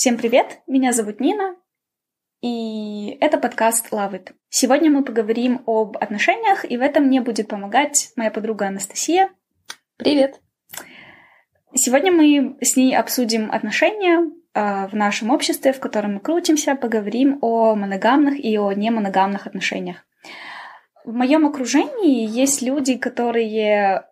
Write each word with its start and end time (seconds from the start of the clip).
Всем 0.00 0.16
привет, 0.16 0.60
меня 0.66 0.94
зовут 0.94 1.20
Нина, 1.20 1.56
и 2.40 3.18
это 3.20 3.36
подкаст 3.36 3.92
Love 3.92 4.12
It. 4.12 4.32
Сегодня 4.48 4.90
мы 4.90 5.04
поговорим 5.04 5.62
об 5.66 5.98
отношениях, 5.98 6.64
и 6.64 6.78
в 6.78 6.80
этом 6.80 7.04
мне 7.04 7.20
будет 7.20 7.48
помогать 7.48 8.10
моя 8.16 8.30
подруга 8.30 8.68
Анастасия. 8.68 9.28
Привет! 9.98 10.40
Сегодня 11.74 12.12
мы 12.12 12.56
с 12.62 12.76
ней 12.76 12.96
обсудим 12.96 13.52
отношения 13.52 14.20
э, 14.54 14.86
в 14.86 14.96
нашем 14.96 15.28
обществе, 15.28 15.74
в 15.74 15.80
котором 15.80 16.14
мы 16.14 16.20
крутимся, 16.20 16.76
поговорим 16.76 17.36
о 17.42 17.74
моногамных 17.74 18.42
и 18.42 18.56
о 18.56 18.72
немоногамных 18.72 19.46
отношениях. 19.46 19.98
В 21.04 21.12
моем 21.12 21.44
окружении 21.44 22.26
есть 22.26 22.62
люди, 22.62 22.96
которые 22.96 24.06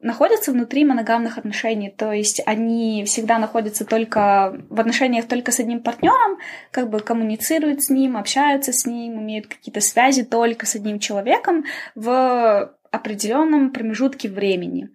находятся 0.00 0.52
внутри 0.52 0.84
моногамных 0.84 1.38
отношений, 1.38 1.90
то 1.90 2.12
есть 2.12 2.40
они 2.46 3.04
всегда 3.04 3.38
находятся 3.38 3.84
только 3.84 4.60
в 4.68 4.78
отношениях 4.78 5.26
только 5.26 5.50
с 5.50 5.60
одним 5.60 5.82
партнером, 5.82 6.38
как 6.70 6.88
бы 6.88 7.00
коммуницируют 7.00 7.82
с 7.82 7.90
ним, 7.90 8.16
общаются 8.16 8.72
с 8.72 8.86
ним, 8.86 9.20
имеют 9.20 9.48
какие-то 9.48 9.80
связи 9.80 10.24
только 10.24 10.66
с 10.66 10.74
одним 10.76 10.98
человеком 10.98 11.64
в 11.94 12.72
определенном 12.90 13.70
промежутке 13.70 14.28
времени. 14.28 14.90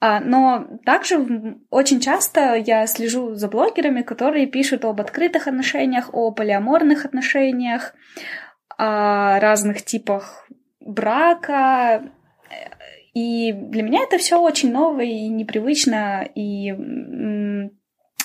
А, 0.00 0.20
но 0.20 0.66
также 0.86 1.58
очень 1.68 2.00
часто 2.00 2.54
я 2.54 2.86
слежу 2.86 3.34
за 3.34 3.48
блогерами, 3.48 4.00
которые 4.00 4.46
пишут 4.46 4.84
об 4.86 5.00
открытых 5.00 5.46
отношениях, 5.46 6.14
о 6.14 6.30
полиаморных 6.30 7.04
отношениях, 7.04 7.94
о 8.78 9.38
разных 9.40 9.84
типах 9.84 10.48
брака, 10.80 12.10
и 13.12 13.52
для 13.52 13.82
меня 13.82 14.02
это 14.02 14.18
все 14.18 14.40
очень 14.40 14.72
ново 14.72 15.00
и 15.00 15.28
непривычно, 15.28 16.28
и 16.34 16.72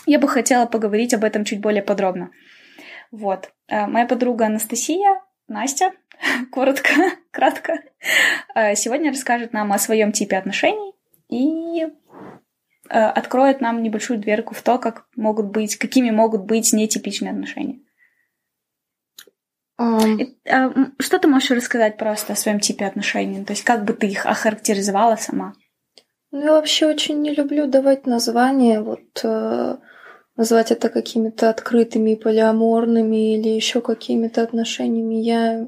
я 0.05 0.19
бы 0.19 0.27
хотела 0.27 0.65
поговорить 0.65 1.13
об 1.13 1.23
этом 1.23 1.45
чуть 1.45 1.61
более 1.61 1.81
подробно. 1.81 2.31
Вот. 3.11 3.51
Э, 3.67 3.87
моя 3.87 4.05
подруга 4.05 4.45
Анастасия, 4.45 5.21
Настя, 5.47 5.93
коротко, 6.51 6.91
кратко, 7.31 7.79
э, 8.55 8.75
сегодня 8.75 9.11
расскажет 9.11 9.53
нам 9.53 9.71
о 9.71 9.79
своем 9.79 10.11
типе 10.11 10.37
отношений 10.37 10.93
и 11.29 11.83
э, 11.83 11.89
откроет 12.89 13.61
нам 13.61 13.81
небольшую 13.81 14.19
дверку 14.19 14.53
в 14.53 14.61
то, 14.61 14.77
как 14.77 15.07
могут 15.15 15.47
быть, 15.47 15.77
какими 15.77 16.11
могут 16.11 16.45
быть 16.45 16.73
нетипичные 16.73 17.31
отношения. 17.31 17.79
Что 19.77 21.19
ты 21.19 21.27
можешь 21.27 21.51
рассказать 21.51 21.97
просто 21.97 22.33
о 22.33 22.35
своем 22.35 22.59
типе 22.59 22.85
отношений? 22.85 23.43
То 23.43 23.53
есть 23.53 23.63
как 23.63 23.83
бы 23.83 23.93
ты 23.93 24.07
их 24.07 24.25
охарактеризовала 24.25 25.15
сама? 25.17 25.53
Ну, 26.31 26.43
я 26.43 26.51
вообще 26.51 26.87
очень 26.87 27.21
не 27.21 27.33
люблю 27.33 27.67
давать 27.67 28.05
названия, 28.05 28.81
вот 28.81 28.99
э, 29.23 29.77
назвать 30.35 30.71
это 30.71 30.89
какими-то 30.89 31.49
открытыми, 31.49 32.15
полиаморными 32.15 33.35
или 33.35 33.49
еще 33.49 33.81
какими-то 33.81 34.43
отношениями 34.43 35.15
я 35.15 35.67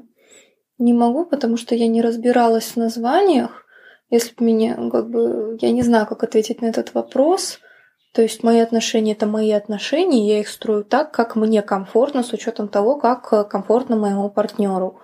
не 0.78 0.92
могу, 0.92 1.24
потому 1.24 1.56
что 1.56 1.74
я 1.74 1.88
не 1.88 2.02
разбиралась 2.02 2.72
в 2.72 2.76
названиях. 2.76 3.64
Если 4.10 4.34
бы 4.34 4.44
меня, 4.44 4.74
как 4.90 5.10
бы, 5.10 5.58
я 5.60 5.70
не 5.70 5.82
знаю, 5.82 6.06
как 6.06 6.22
ответить 6.22 6.62
на 6.62 6.66
этот 6.66 6.94
вопрос. 6.94 7.60
То 8.12 8.22
есть 8.22 8.42
мои 8.42 8.58
отношения 8.60 9.12
это 9.12 9.26
мои 9.26 9.50
отношения, 9.52 10.26
я 10.26 10.40
их 10.40 10.48
строю 10.48 10.84
так, 10.84 11.12
как 11.12 11.36
мне 11.36 11.62
комфортно, 11.62 12.22
с 12.22 12.32
учетом 12.32 12.68
того, 12.68 12.98
как 12.98 13.32
э, 13.32 13.44
комфортно 13.44 13.96
моему 13.96 14.30
партнеру. 14.30 15.00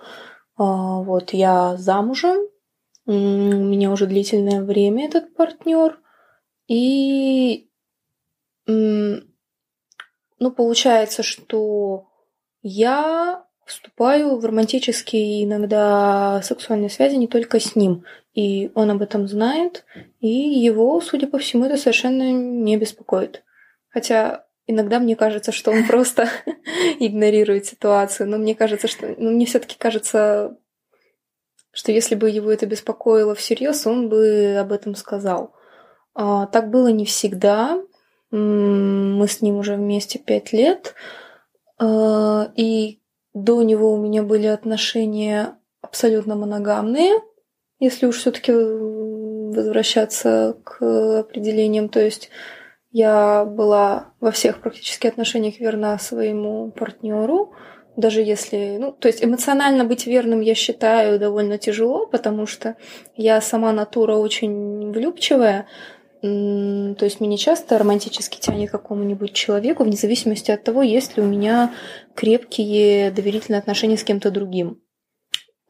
А, 0.57 1.01
вот 1.01 1.33
я 1.33 1.77
замужем, 1.77 2.47
у 3.05 3.11
меня 3.11 3.91
уже 3.91 4.07
длительное 4.07 4.63
время 4.63 5.05
этот 5.05 5.35
партнер, 5.35 5.99
и 6.67 7.69
ну 8.67 9.21
получается, 10.55 11.21
что 11.21 12.07
я 12.61 13.45
вступаю 13.65 14.37
в 14.37 14.45
романтические 14.45 15.43
иногда 15.43 16.41
сексуальные 16.43 16.89
связи 16.89 17.15
не 17.15 17.27
только 17.27 17.59
с 17.59 17.75
ним. 17.75 18.03
И 18.35 18.69
он 18.75 18.91
об 18.91 19.01
этом 19.01 19.29
знает, 19.29 19.85
и 20.19 20.27
его, 20.27 20.99
судя 20.99 21.25
по 21.25 21.39
всему, 21.39 21.65
это 21.65 21.77
совершенно 21.77 22.33
не 22.33 22.75
беспокоит. 22.75 23.43
Хотя 23.87 24.45
иногда 24.67 24.99
мне 24.99 25.15
кажется, 25.15 25.53
что 25.53 25.71
он 25.71 25.87
просто 25.87 26.27
игнорирует 26.99 27.65
ситуацию, 27.65 28.29
но 28.29 28.37
мне 28.37 28.53
кажется, 28.53 28.89
что... 28.89 29.15
Ну, 29.17 29.31
мне 29.31 29.45
все 29.45 29.59
таки 29.59 29.77
кажется, 29.77 30.57
что 31.71 31.93
если 31.93 32.15
бы 32.15 32.29
его 32.29 32.51
это 32.51 32.65
беспокоило 32.65 33.35
всерьез, 33.35 33.87
он 33.87 34.09
бы 34.09 34.57
об 34.59 34.73
этом 34.73 34.95
сказал. 34.95 35.53
А, 36.13 36.45
так 36.47 36.69
было 36.69 36.89
не 36.89 37.05
всегда. 37.05 37.81
Мы 38.31 39.27
с 39.29 39.41
ним 39.41 39.55
уже 39.55 39.75
вместе 39.75 40.19
пять 40.19 40.51
лет. 40.51 40.93
А, 41.77 42.51
и 42.57 42.99
до 43.33 43.61
него 43.61 43.93
у 43.93 43.97
меня 43.97 44.23
были 44.23 44.47
отношения 44.47 45.57
абсолютно 45.81 46.35
моногамные, 46.35 47.13
если 47.79 48.05
уж 48.05 48.17
все-таки 48.17 48.51
возвращаться 48.51 50.57
к 50.63 51.19
определениям. 51.19 51.89
То 51.89 51.99
есть 51.99 52.29
я 52.91 53.45
была 53.45 54.13
во 54.19 54.31
всех 54.31 54.61
практически 54.61 55.07
отношениях 55.07 55.59
верна 55.59 55.97
своему 55.97 56.71
партнеру, 56.71 57.53
даже 57.95 58.21
если, 58.21 58.77
ну, 58.77 58.91
то 58.91 59.07
есть 59.07 59.23
эмоционально 59.23 59.85
быть 59.85 60.05
верным, 60.05 60.41
я 60.41 60.55
считаю, 60.55 61.19
довольно 61.19 61.57
тяжело, 61.57 62.07
потому 62.07 62.45
что 62.45 62.75
я 63.15 63.39
сама 63.41 63.71
натура 63.71 64.15
очень 64.15 64.91
влюбчивая, 64.91 65.67
то 66.21 66.97
есть 67.01 67.19
меня 67.19 67.37
часто 67.37 67.77
романтически 67.77 68.39
тянет 68.39 68.69
к 68.69 68.71
какому-нибудь 68.71 69.33
человеку, 69.33 69.83
вне 69.83 69.95
зависимости 69.95 70.51
от 70.51 70.63
того, 70.63 70.81
есть 70.81 71.17
ли 71.17 71.23
у 71.23 71.25
меня 71.25 71.73
крепкие 72.15 73.11
доверительные 73.11 73.59
отношения 73.59 73.97
с 73.97 74.03
кем-то 74.03 74.31
другим. 74.31 74.81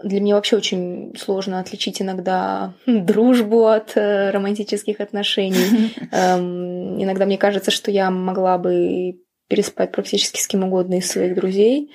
Для 0.04 0.20
меня 0.20 0.36
вообще 0.36 0.58
очень 0.58 1.16
сложно 1.18 1.60
отличить 1.60 2.02
иногда 2.02 2.74
дружбу 2.86 3.68
от 3.68 3.96
э, 3.96 4.30
романтических 4.32 5.00
отношений. 5.00 5.94
Эм, 6.12 7.02
иногда 7.02 7.26
мне 7.26 7.38
кажется, 7.38 7.72
что 7.72 7.92
я 7.92 8.12
могла 8.12 8.58
бы 8.58 9.22
переспать 9.48 9.92
практически 9.92 10.40
с 10.40 10.48
кем 10.48 10.64
угодно 10.64 10.96
из 10.96 11.10
своих 11.10 11.36
друзей. 11.36 11.92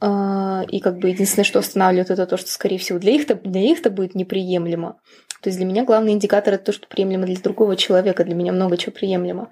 Э, 0.00 0.62
и 0.70 0.80
как 0.80 0.98
бы 0.98 1.10
единственное, 1.10 1.44
что 1.44 1.58
останавливает, 1.58 2.10
это 2.10 2.26
то, 2.26 2.38
что, 2.38 2.50
скорее 2.50 2.78
всего, 2.78 2.98
для 2.98 3.12
них-то, 3.12 3.34
для 3.34 3.60
них-то 3.60 3.90
будет 3.90 4.14
неприемлемо. 4.14 4.98
То 5.42 5.50
есть 5.50 5.58
для 5.58 5.66
меня 5.66 5.84
главный 5.84 6.12
индикатор 6.12 6.54
это 6.54 6.64
то, 6.64 6.72
что 6.72 6.88
приемлемо 6.88 7.26
для 7.26 7.36
другого 7.36 7.76
человека. 7.76 8.24
Для 8.24 8.34
меня 8.34 8.52
много 8.52 8.78
чего 8.78 8.92
приемлемо. 8.92 9.50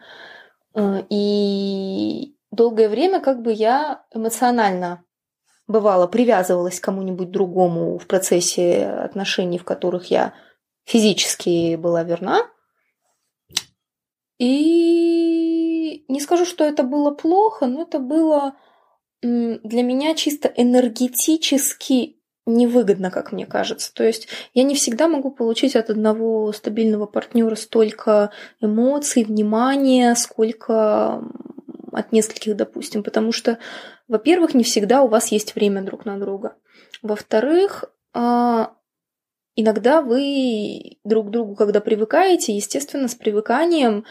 Э, 0.74 1.02
и 1.10 2.36
долгое 2.50 2.88
время 2.88 3.20
как 3.20 3.42
бы 3.42 3.52
я 3.52 4.02
эмоционально 4.14 5.02
бывало 5.66 6.06
привязывалась 6.06 6.80
к 6.80 6.84
кому-нибудь 6.84 7.30
другому 7.30 7.98
в 7.98 8.06
процессе 8.06 8.86
отношений, 8.86 9.58
в 9.58 9.64
которых 9.64 10.10
я 10.10 10.34
физически 10.84 11.76
была 11.76 12.02
верна. 12.02 12.46
И 14.38 16.04
не 16.08 16.20
скажу, 16.20 16.44
что 16.44 16.64
это 16.64 16.82
было 16.82 17.10
плохо, 17.10 17.66
но 17.66 17.82
это 17.82 17.98
было 17.98 18.54
для 19.22 19.82
меня 19.82 20.14
чисто 20.14 20.48
энергетически 20.48 22.16
невыгодно, 22.46 23.10
как 23.10 23.32
мне 23.32 23.44
кажется. 23.44 23.92
То 23.92 24.04
есть 24.04 24.28
я 24.54 24.62
не 24.62 24.74
всегда 24.74 25.08
могу 25.08 25.30
получить 25.30 25.74
от 25.74 25.90
одного 25.90 26.52
стабильного 26.52 27.06
партнера 27.06 27.56
столько 27.56 28.30
эмоций, 28.60 29.24
внимания, 29.24 30.14
сколько 30.14 31.24
от 31.96 32.12
нескольких, 32.12 32.56
допустим, 32.56 33.02
потому 33.02 33.32
что, 33.32 33.58
во-первых, 34.06 34.54
не 34.54 34.64
всегда 34.64 35.02
у 35.02 35.08
вас 35.08 35.28
есть 35.32 35.54
время 35.54 35.82
друг 35.82 36.04
на 36.04 36.18
друга. 36.18 36.56
Во-вторых, 37.02 37.84
а, 38.12 38.74
иногда 39.56 40.02
вы 40.02 40.98
друг 41.04 41.28
к 41.28 41.30
другу, 41.30 41.56
когда 41.56 41.80
привыкаете, 41.80 42.54
естественно, 42.54 43.08
с 43.08 43.14
привыканием 43.14 44.04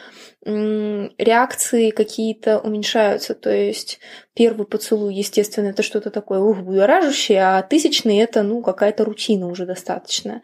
реакции 0.43 1.91
какие-то 1.91 2.59
уменьшаются. 2.59 3.35
То 3.35 3.51
есть 3.51 3.99
первый 4.33 4.65
поцелуй, 4.65 5.13
естественно, 5.13 5.67
это 5.67 5.83
что-то 5.83 6.09
такое 6.09 6.39
ух, 6.39 6.57
будоражащее, 6.57 7.43
а 7.43 7.61
тысячный 7.61 8.17
это, 8.17 8.41
ну, 8.43 8.61
какая-то 8.61 9.05
рутина 9.05 9.47
уже 9.47 9.65
достаточно. 9.65 10.41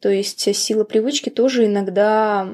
То 0.00 0.08
есть 0.10 0.54
сила 0.54 0.84
привычки 0.84 1.30
тоже 1.30 1.66
иногда... 1.66 2.48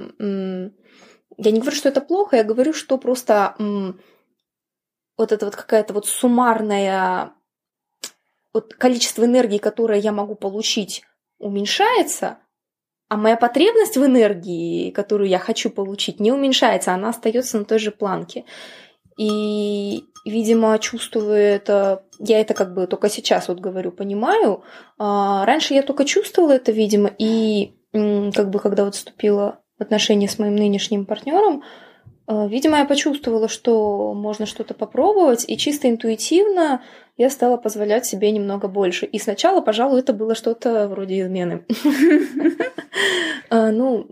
Я 1.43 1.53
не 1.53 1.61
говорю, 1.61 1.77
что 1.77 1.89
это 1.89 2.03
плохо, 2.03 2.37
я 2.37 2.45
говорю, 2.45 2.75
что 2.75 2.99
просто 2.99 3.55
вот 5.21 5.33
это 5.33 5.45
вот 5.45 5.57
какая-то 5.57 5.95
вот 5.95 6.07
суммарная 6.07 7.33
вот 8.53 8.75
количество 8.75 9.25
энергии, 9.25 9.59
которое 9.59 10.01
я 10.01 10.13
могу 10.13 10.35
получить 10.35 11.03
уменьшается, 11.39 12.39
а 13.09 13.17
моя 13.17 13.37
потребность 13.37 13.97
в 13.97 14.05
энергии, 14.05 14.91
которую 14.91 15.29
я 15.29 15.39
хочу 15.39 15.71
получить, 15.71 16.21
не 16.21 16.33
уменьшается, 16.33 16.93
она 16.93 17.11
остается 17.11 17.59
на 17.59 17.65
той 17.65 17.79
же 17.79 17.91
планке. 17.91 18.45
И, 19.19 20.05
видимо, 20.25 20.79
чувствую 20.79 21.37
это, 21.37 22.05
я 22.19 22.41
это 22.41 22.55
как 22.55 22.73
бы 22.75 22.87
только 22.87 23.09
сейчас 23.09 23.49
вот 23.49 23.61
говорю, 23.61 23.93
понимаю. 23.93 24.63
А 24.99 25.45
раньше 25.45 25.75
я 25.75 25.83
только 25.83 26.05
чувствовала 26.05 26.53
это, 26.53 26.73
видимо, 26.73 27.11
и 27.19 27.75
как 27.93 28.51
бы 28.51 28.59
когда 28.61 28.85
вот 28.85 28.95
вступила 28.95 29.61
в 29.79 29.83
отношения 29.83 30.29
с 30.29 30.39
моим 30.39 30.57
нынешним 30.57 31.05
партнером, 31.05 31.63
видимо, 32.31 32.79
я 32.79 32.85
почувствовала, 32.85 33.49
что 33.49 34.15
можно 34.15 34.47
что-то 34.47 34.75
попробовать, 34.75 35.45
и 35.49 35.57
чисто 35.57 35.89
интуитивно 35.89 36.83
я 37.17 37.29
стала 37.29 37.57
позволять 37.57 38.07
себе 38.07 38.31
немного 38.31 38.69
больше. 38.69 39.05
И 39.05 39.19
сначала, 39.19 39.61
пожалуй, 39.61 40.01
это 40.01 40.13
было 40.13 40.35
что-то 40.35 40.89
вроде 40.89 41.21
измены. 41.21 41.65
Э, 43.53 43.71
ну, 43.71 44.07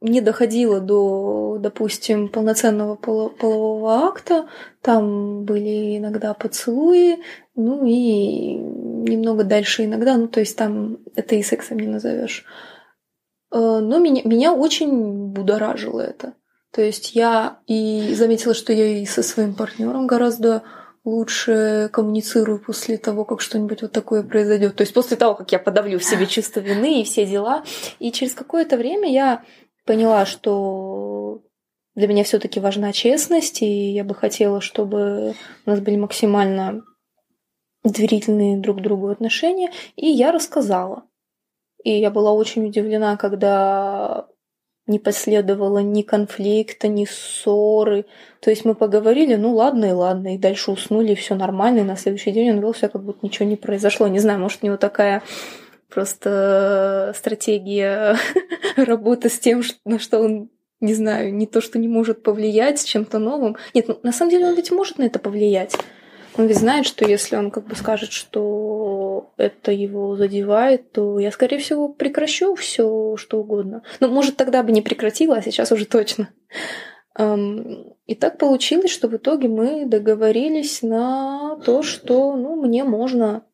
не 0.00 0.20
доходило 0.20 0.80
до, 0.80 1.58
допустим, 1.58 2.28
полноценного 2.28 2.94
полового 2.94 4.06
акта. 4.06 4.46
Там 4.80 5.44
были 5.44 5.98
иногда 5.98 6.34
поцелуи, 6.34 7.18
ну 7.56 7.84
и 7.84 8.54
немного 8.54 9.42
дальше 9.42 9.84
иногда, 9.84 10.16
ну 10.16 10.28
то 10.28 10.40
есть 10.40 10.56
там 10.56 10.98
это 11.16 11.34
и 11.34 11.42
сексом 11.42 11.78
не 11.80 11.88
назовешь. 11.88 12.44
Э, 13.52 13.80
но 13.80 13.98
меня, 13.98 14.22
меня 14.24 14.52
очень 14.52 15.32
будоражило 15.32 16.00
это. 16.00 16.34
То 16.76 16.82
есть 16.82 17.14
я 17.14 17.60
и 17.66 18.12
заметила, 18.12 18.52
что 18.52 18.70
я 18.70 18.98
и 18.98 19.06
со 19.06 19.22
своим 19.22 19.54
партнером 19.54 20.06
гораздо 20.06 20.62
лучше 21.04 21.88
коммуницирую 21.90 22.58
после 22.58 22.98
того, 22.98 23.24
как 23.24 23.40
что-нибудь 23.40 23.80
вот 23.80 23.92
такое 23.92 24.22
произойдет. 24.22 24.76
То 24.76 24.82
есть 24.82 24.92
после 24.92 25.16
того, 25.16 25.34
как 25.34 25.50
я 25.52 25.58
подавлю 25.58 25.98
в 25.98 26.04
себе 26.04 26.26
чувство 26.26 26.60
вины 26.60 27.00
и 27.00 27.04
все 27.04 27.24
дела. 27.24 27.64
И 27.98 28.12
через 28.12 28.34
какое-то 28.34 28.76
время 28.76 29.10
я 29.10 29.42
поняла, 29.86 30.26
что 30.26 31.40
для 31.94 32.08
меня 32.08 32.24
все-таки 32.24 32.60
важна 32.60 32.92
честность, 32.92 33.62
и 33.62 33.92
я 33.92 34.04
бы 34.04 34.14
хотела, 34.14 34.60
чтобы 34.60 35.34
у 35.64 35.70
нас 35.70 35.80
были 35.80 35.96
максимально 35.96 36.82
доверительные 37.84 38.58
друг 38.58 38.80
к 38.80 38.82
другу 38.82 39.08
отношения. 39.08 39.72
И 39.94 40.08
я 40.08 40.30
рассказала. 40.30 41.04
И 41.82 41.98
я 41.98 42.10
была 42.10 42.32
очень 42.32 42.66
удивлена, 42.66 43.16
когда 43.16 44.26
не 44.86 44.98
последовало 44.98 45.78
ни 45.78 46.02
конфликта, 46.02 46.88
ни 46.88 47.04
ссоры. 47.04 48.06
То 48.40 48.50
есть 48.50 48.64
мы 48.64 48.74
поговорили, 48.74 49.34
ну 49.34 49.54
ладно 49.54 49.86
и 49.86 49.92
ладно, 49.92 50.34
и 50.34 50.38
дальше 50.38 50.70
уснули, 50.70 51.14
все 51.14 51.34
нормально, 51.34 51.80
и 51.80 51.84
на 51.84 51.96
следующий 51.96 52.30
день 52.30 52.50
он 52.50 52.60
вел 52.60 52.74
себя, 52.74 52.88
как 52.88 53.02
будто 53.02 53.26
ничего 53.26 53.48
не 53.48 53.56
произошло. 53.56 54.06
Не 54.06 54.20
знаю, 54.20 54.38
может, 54.38 54.62
у 54.62 54.66
него 54.66 54.76
такая 54.76 55.22
просто 55.88 57.12
стратегия 57.16 58.16
работы 58.76 59.28
с 59.28 59.38
тем, 59.38 59.62
на 59.84 59.98
что 59.98 60.20
он 60.20 60.50
не 60.80 60.94
знаю, 60.94 61.34
не 61.34 61.46
то, 61.46 61.60
что 61.60 61.78
не 61.78 61.88
может 61.88 62.22
повлиять 62.22 62.84
чем-то 62.84 63.18
новым. 63.18 63.56
Нет, 63.72 63.88
ну, 63.88 63.98
на 64.02 64.12
самом 64.12 64.30
деле 64.30 64.46
он 64.46 64.54
ведь 64.54 64.70
может 64.70 64.98
на 64.98 65.04
это 65.04 65.18
повлиять. 65.18 65.74
Он 66.36 66.46
ведь 66.46 66.58
знает, 66.58 66.86
что 66.86 67.06
если 67.06 67.36
он 67.36 67.50
как 67.50 67.66
бы 67.66 67.74
скажет, 67.76 68.12
что 68.12 69.32
это 69.36 69.72
его 69.72 70.16
задевает, 70.16 70.92
то 70.92 71.18
я, 71.18 71.30
скорее 71.30 71.58
всего, 71.58 71.88
прекращу 71.88 72.54
все, 72.54 73.16
что 73.16 73.40
угодно. 73.40 73.82
Ну, 74.00 74.08
может, 74.08 74.36
тогда 74.36 74.62
бы 74.62 74.72
не 74.72 74.82
прекратила, 74.82 75.36
а 75.36 75.42
сейчас 75.42 75.72
уже 75.72 75.86
точно. 75.86 76.28
И 77.18 78.14
так 78.14 78.38
получилось, 78.38 78.90
что 78.90 79.08
в 79.08 79.16
итоге 79.16 79.48
мы 79.48 79.86
договорились 79.86 80.82
на 80.82 81.56
то, 81.64 81.82
что 81.82 82.36
ну, 82.36 82.56
мне 82.56 82.84
можно 82.84 83.44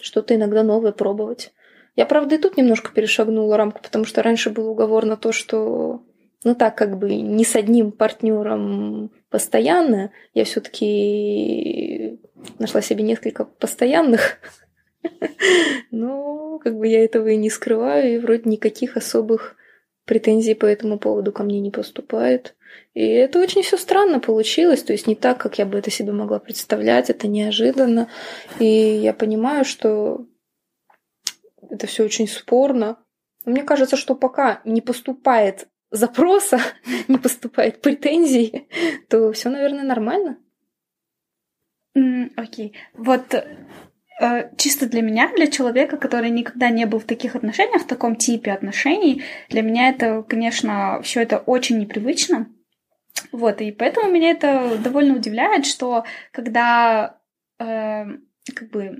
что-то 0.00 0.34
иногда 0.34 0.64
новое 0.64 0.92
пробовать. 0.92 1.52
Я, 1.94 2.06
правда, 2.06 2.34
и 2.34 2.38
тут 2.38 2.56
немножко 2.56 2.90
перешагнула 2.92 3.56
рамку, 3.56 3.80
потому 3.82 4.04
что 4.04 4.22
раньше 4.22 4.50
был 4.50 4.68
уговор 4.68 5.04
на 5.04 5.16
то, 5.16 5.30
что 5.30 6.02
ну 6.42 6.54
так 6.56 6.76
как 6.76 6.98
бы 6.98 7.14
не 7.14 7.44
с 7.44 7.54
одним 7.54 7.92
партнером 7.92 9.12
постоянно, 9.30 10.10
я 10.34 10.44
все-таки 10.44 12.18
нашла 12.58 12.80
себе 12.80 13.02
несколько 13.02 13.44
постоянных. 13.44 14.38
Но 15.90 16.58
как 16.58 16.76
бы 16.76 16.86
я 16.86 17.04
этого 17.04 17.28
и 17.28 17.36
не 17.36 17.50
скрываю, 17.50 18.14
и 18.14 18.18
вроде 18.18 18.48
никаких 18.48 18.96
особых 18.96 19.56
претензий 20.04 20.54
по 20.54 20.66
этому 20.66 20.98
поводу 20.98 21.32
ко 21.32 21.42
мне 21.42 21.60
не 21.60 21.70
поступает. 21.70 22.54
И 22.94 23.06
это 23.06 23.38
очень 23.40 23.62
все 23.62 23.76
странно 23.76 24.20
получилось, 24.20 24.82
то 24.82 24.92
есть 24.92 25.06
не 25.06 25.14
так, 25.14 25.38
как 25.38 25.58
я 25.58 25.66
бы 25.66 25.78
это 25.78 25.90
себе 25.90 26.12
могла 26.12 26.38
представлять, 26.38 27.10
это 27.10 27.28
неожиданно. 27.28 28.08
И 28.58 28.66
я 28.66 29.12
понимаю, 29.12 29.64
что 29.64 30.26
это 31.70 31.86
все 31.86 32.04
очень 32.04 32.28
спорно. 32.28 32.98
Но 33.44 33.52
мне 33.52 33.62
кажется, 33.62 33.96
что 33.96 34.14
пока 34.14 34.60
не 34.64 34.80
поступает 34.80 35.68
запроса, 35.90 36.60
не 37.08 37.18
поступает 37.18 37.80
претензий, 37.80 38.68
то 39.08 39.32
все, 39.32 39.48
наверное, 39.48 39.84
нормально. 39.84 40.38
Окей. 41.94 42.34
Okay. 42.36 42.72
Вот 42.94 43.34
э, 43.34 44.50
чисто 44.56 44.86
для 44.86 45.02
меня, 45.02 45.30
для 45.34 45.46
человека, 45.46 45.96
который 45.96 46.30
никогда 46.30 46.70
не 46.70 46.86
был 46.86 47.00
в 47.00 47.04
таких 47.04 47.36
отношениях, 47.36 47.82
в 47.82 47.86
таком 47.86 48.16
типе 48.16 48.52
отношений, 48.52 49.22
для 49.48 49.62
меня 49.62 49.90
это, 49.90 50.22
конечно, 50.22 51.00
все 51.02 51.22
это 51.22 51.38
очень 51.38 51.78
непривычно. 51.78 52.48
Вот, 53.30 53.60
и 53.60 53.72
поэтому 53.72 54.10
меня 54.10 54.30
это 54.30 54.78
довольно 54.78 55.14
удивляет, 55.16 55.66
что 55.66 56.04
когда 56.32 57.18
э, 57.58 58.04
как 58.54 58.70
бы 58.70 58.98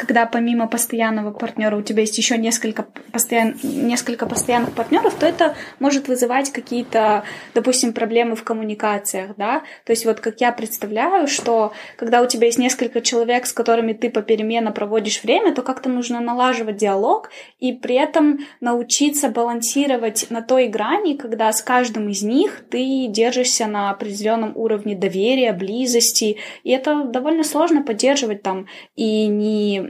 когда 0.00 0.24
помимо 0.24 0.66
постоянного 0.66 1.30
партнера 1.30 1.76
у 1.76 1.82
тебя 1.82 2.00
есть 2.00 2.16
еще 2.16 2.38
несколько, 2.38 2.86
постоян... 3.12 3.54
несколько 3.62 4.24
постоянных 4.24 4.72
партнеров, 4.72 5.14
то 5.14 5.26
это 5.26 5.54
может 5.78 6.08
вызывать 6.08 6.50
какие-то, 6.50 7.24
допустим, 7.54 7.92
проблемы 7.92 8.34
в 8.34 8.42
коммуникациях, 8.42 9.36
да. 9.36 9.62
То 9.84 9.92
есть 9.92 10.06
вот 10.06 10.20
как 10.20 10.40
я 10.40 10.52
представляю, 10.52 11.26
что 11.28 11.74
когда 11.96 12.22
у 12.22 12.26
тебя 12.26 12.46
есть 12.46 12.58
несколько 12.58 13.02
человек, 13.02 13.44
с 13.44 13.52
которыми 13.52 13.92
ты 13.92 14.08
попеременно 14.08 14.72
проводишь 14.72 15.22
время, 15.22 15.54
то 15.54 15.60
как-то 15.60 15.90
нужно 15.90 16.20
налаживать 16.20 16.76
диалог 16.76 17.30
и 17.58 17.74
при 17.74 17.96
этом 17.96 18.38
научиться 18.60 19.28
балансировать 19.28 20.30
на 20.30 20.40
той 20.40 20.68
грани, 20.68 21.14
когда 21.14 21.52
с 21.52 21.60
каждым 21.60 22.08
из 22.08 22.22
них 22.22 22.64
ты 22.70 23.06
держишься 23.08 23.66
на 23.66 23.90
определенном 23.90 24.56
уровне 24.56 24.94
доверия, 24.94 25.52
близости, 25.52 26.38
и 26.64 26.70
это 26.70 27.04
довольно 27.04 27.44
сложно 27.44 27.82
поддерживать 27.82 28.42
там 28.42 28.66
и 28.96 29.26
не 29.26 29.89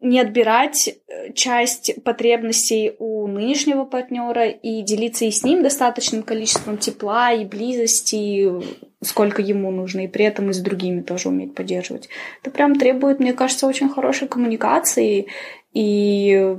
не 0.00 0.20
отбирать 0.20 0.88
э, 0.88 1.32
часть 1.32 2.02
потребностей 2.04 2.94
у 2.98 3.26
нынешнего 3.26 3.84
партнера 3.84 4.48
и 4.48 4.82
делиться 4.82 5.24
и 5.24 5.30
с 5.30 5.42
ним 5.42 5.62
достаточным 5.62 6.22
количеством 6.22 6.76
тепла 6.76 7.32
и 7.32 7.44
близости, 7.44 8.50
сколько 9.02 9.40
ему 9.40 9.70
нужно, 9.70 10.04
и 10.04 10.08
при 10.08 10.24
этом 10.24 10.50
и 10.50 10.52
с 10.52 10.60
другими 10.60 11.00
тоже 11.00 11.28
уметь 11.28 11.54
поддерживать. 11.54 12.08
Это 12.42 12.50
прям 12.50 12.76
требует, 12.76 13.20
мне 13.20 13.32
кажется, 13.32 13.66
очень 13.66 13.88
хорошей 13.88 14.28
коммуникации 14.28 15.28
и 15.72 16.56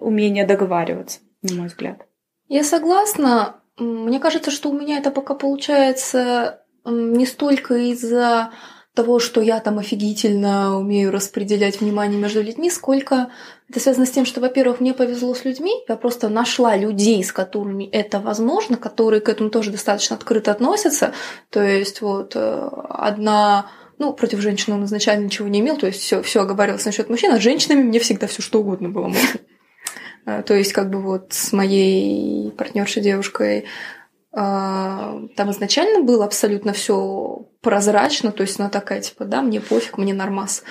умения 0.00 0.46
договариваться, 0.46 1.20
на 1.42 1.56
мой 1.56 1.66
взгляд. 1.66 2.06
Я 2.48 2.62
согласна. 2.62 3.56
Мне 3.76 4.20
кажется, 4.20 4.50
что 4.50 4.70
у 4.70 4.78
меня 4.78 4.98
это 4.98 5.10
пока 5.10 5.34
получается 5.34 6.62
не 6.84 7.26
столько 7.26 7.74
из-за 7.74 8.52
того, 8.94 9.18
что 9.18 9.40
я 9.40 9.58
там 9.60 9.78
офигительно 9.78 10.78
умею 10.78 11.10
распределять 11.10 11.80
внимание 11.80 12.20
между 12.20 12.42
людьми, 12.42 12.70
сколько 12.70 13.30
это 13.70 13.80
связано 13.80 14.04
с 14.04 14.10
тем, 14.10 14.26
что, 14.26 14.40
во-первых, 14.40 14.80
мне 14.80 14.92
повезло 14.92 15.34
с 15.34 15.44
людьми, 15.44 15.72
я 15.88 15.96
просто 15.96 16.28
нашла 16.28 16.76
людей, 16.76 17.24
с 17.24 17.32
которыми 17.32 17.84
это 17.84 18.20
возможно, 18.20 18.76
которые 18.76 19.22
к 19.22 19.30
этому 19.30 19.48
тоже 19.48 19.70
достаточно 19.70 20.16
открыто 20.16 20.50
относятся. 20.50 21.14
То 21.48 21.62
есть 21.62 22.02
вот 22.02 22.32
э, 22.34 22.68
одна 22.90 23.70
ну, 23.98 24.12
против 24.12 24.40
женщины 24.40 24.76
он 24.76 24.84
изначально 24.84 25.24
ничего 25.24 25.48
не 25.48 25.60
имел, 25.60 25.76
то 25.78 25.86
есть 25.86 26.00
все, 26.00 26.22
все 26.22 26.42
оговаривалось 26.42 26.84
насчет 26.84 27.08
мужчин, 27.08 27.32
а 27.32 27.38
с 27.38 27.42
женщинами 27.42 27.82
мне 27.82 27.98
всегда 27.98 28.26
все 28.26 28.42
что 28.42 28.60
угодно 28.60 28.90
было 28.90 29.08
можно. 29.08 29.40
Э, 30.26 30.42
то 30.42 30.54
есть, 30.54 30.72
как 30.72 30.90
бы 30.90 31.00
вот 31.00 31.32
с 31.32 31.52
моей 31.52 32.50
партнершей 32.52 33.02
девушкой 33.02 33.64
там 34.34 35.50
изначально 35.50 36.02
было 36.02 36.24
абсолютно 36.24 36.72
все 36.72 37.46
прозрачно, 37.60 38.32
то 38.32 38.42
есть 38.42 38.58
она 38.58 38.70
такая, 38.70 39.00
типа, 39.02 39.24
да, 39.26 39.42
мне 39.42 39.60
пофиг, 39.60 39.98
мне 39.98 40.14
нормас. 40.14 40.64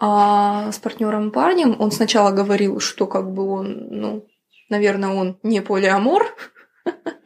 А 0.00 0.72
с 0.72 0.78
партнером 0.78 1.30
парнем 1.30 1.76
он 1.78 1.92
сначала 1.92 2.30
говорил, 2.30 2.80
что 2.80 3.06
как 3.06 3.32
бы 3.32 3.44
он, 3.48 3.86
ну, 3.90 4.26
наверное, 4.70 5.10
он 5.10 5.38
не 5.42 5.60
полиамор, 5.60 6.34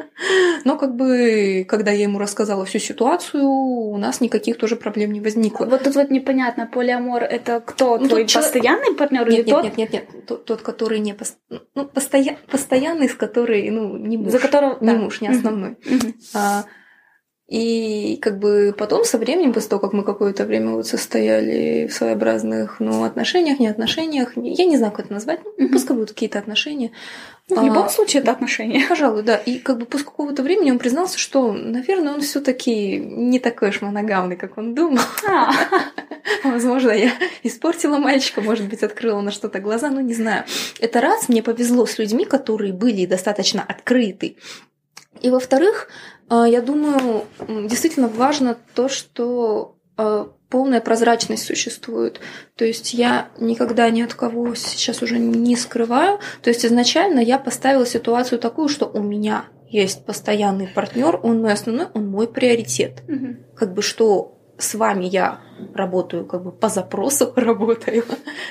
но 0.64 0.76
как 0.76 0.96
бы, 0.96 1.64
когда 1.68 1.90
я 1.90 2.04
ему 2.04 2.18
рассказала 2.18 2.64
всю 2.64 2.78
ситуацию, 2.78 3.44
у 3.44 3.96
нас 3.96 4.20
никаких 4.20 4.58
тоже 4.58 4.76
проблем 4.76 5.12
не 5.12 5.20
возникло. 5.20 5.66
Вот 5.66 5.84
тут 5.84 5.94
вот 5.94 6.10
непонятно, 6.10 6.66
полиамор 6.66 7.22
это 7.22 7.60
кто? 7.60 7.98
Ну, 7.98 8.08
Твой 8.08 8.24
постоянный 8.24 8.94
партнер 8.94 9.26
или 9.28 9.36
нет, 9.36 9.46
тот? 9.46 9.64
Нет, 9.64 9.76
нет, 9.76 9.92
нет, 9.92 10.14
нет. 10.14 10.26
Тот, 10.26 10.44
тот 10.44 10.62
который 10.62 10.98
не 10.98 11.14
пост... 11.14 11.38
ну, 11.74 11.86
постоя... 11.86 12.36
постоянный, 12.50 13.08
с 13.08 13.14
который, 13.14 13.68
ну, 13.70 13.96
не 13.96 14.16
муж. 14.16 14.32
За 14.32 14.38
которого... 14.38 14.78
Не 14.80 14.92
да. 14.92 14.98
муж, 14.98 15.20
не 15.20 15.28
основной. 15.28 15.76
А, 16.34 16.64
и 17.48 18.18
как 18.20 18.38
бы 18.38 18.74
потом 18.76 19.04
со 19.04 19.18
временем, 19.18 19.52
после 19.52 19.70
того, 19.70 19.80
как 19.80 19.92
мы 19.92 20.02
какое-то 20.02 20.44
время 20.44 20.72
вот 20.72 20.86
состояли 20.86 21.86
в 21.86 21.94
своеобразных 21.94 22.80
ну, 22.80 23.04
отношениях, 23.04 23.60
не 23.60 23.68
отношениях, 23.68 24.32
я 24.36 24.64
не 24.64 24.76
знаю, 24.76 24.92
как 24.92 25.06
это 25.06 25.14
назвать, 25.14 25.40
ну, 25.56 25.68
пускай 25.68 25.94
будут 25.94 26.10
какие-то 26.10 26.40
отношения, 26.40 26.90
ну, 27.48 27.62
в 27.62 27.64
любом 27.64 27.84
а, 27.84 27.88
случае, 27.88 28.22
это 28.22 28.32
отношения. 28.32 28.84
Пожалуй, 28.88 29.22
да. 29.22 29.36
И 29.36 29.58
как 29.58 29.78
бы 29.78 29.86
после 29.86 30.06
какого-то 30.06 30.42
времени 30.42 30.72
он 30.72 30.80
признался, 30.80 31.16
что, 31.16 31.52
наверное, 31.52 32.14
он 32.14 32.20
все 32.20 32.40
таки 32.40 32.98
не 32.98 33.38
такой 33.38 33.68
уж 33.68 33.80
моногамный, 33.80 34.36
как 34.36 34.58
он 34.58 34.74
думал. 34.74 35.02
А. 35.28 35.52
Возможно, 36.44 36.90
я 36.90 37.12
испортила 37.44 37.98
мальчика, 37.98 38.40
может 38.40 38.68
быть, 38.68 38.82
открыла 38.82 39.20
на 39.20 39.30
что-то 39.30 39.60
глаза, 39.60 39.90
ну 39.90 40.00
не 40.00 40.14
знаю. 40.14 40.44
Это 40.80 41.00
раз, 41.00 41.28
мне 41.28 41.40
повезло 41.40 41.86
с 41.86 41.98
людьми, 41.98 42.24
которые 42.24 42.72
были 42.72 43.06
достаточно 43.06 43.62
открыты 43.62 44.36
И 45.22 45.30
во-вторых, 45.30 45.88
я 46.30 46.60
думаю, 46.60 47.24
действительно 47.68 48.08
важно 48.08 48.56
то, 48.74 48.88
что 48.88 49.76
э, 49.96 50.26
полная 50.48 50.80
прозрачность 50.80 51.44
существует. 51.44 52.20
То 52.56 52.64
есть 52.64 52.94
я 52.94 53.28
никогда 53.38 53.90
ни 53.90 54.02
от 54.02 54.14
кого 54.14 54.54
сейчас 54.54 55.02
уже 55.02 55.18
не 55.18 55.56
скрываю. 55.56 56.18
То 56.42 56.50
есть 56.50 56.64
изначально 56.64 57.20
я 57.20 57.38
поставила 57.38 57.86
ситуацию 57.86 58.38
такую, 58.38 58.68
что 58.68 58.86
у 58.86 59.02
меня 59.02 59.46
есть 59.68 60.04
постоянный 60.04 60.68
партнер, 60.68 61.18
он 61.22 61.40
мой 61.40 61.52
основной, 61.52 61.86
он 61.92 62.08
мой 62.08 62.28
приоритет. 62.28 63.02
Мгм. 63.08 63.38
Как 63.56 63.74
бы 63.74 63.82
что 63.82 64.35
с 64.58 64.74
вами 64.74 65.04
я 65.04 65.40
работаю, 65.74 66.24
как 66.24 66.42
бы 66.42 66.52
по 66.52 66.68
запросу 66.68 67.32
работаю. 67.36 68.04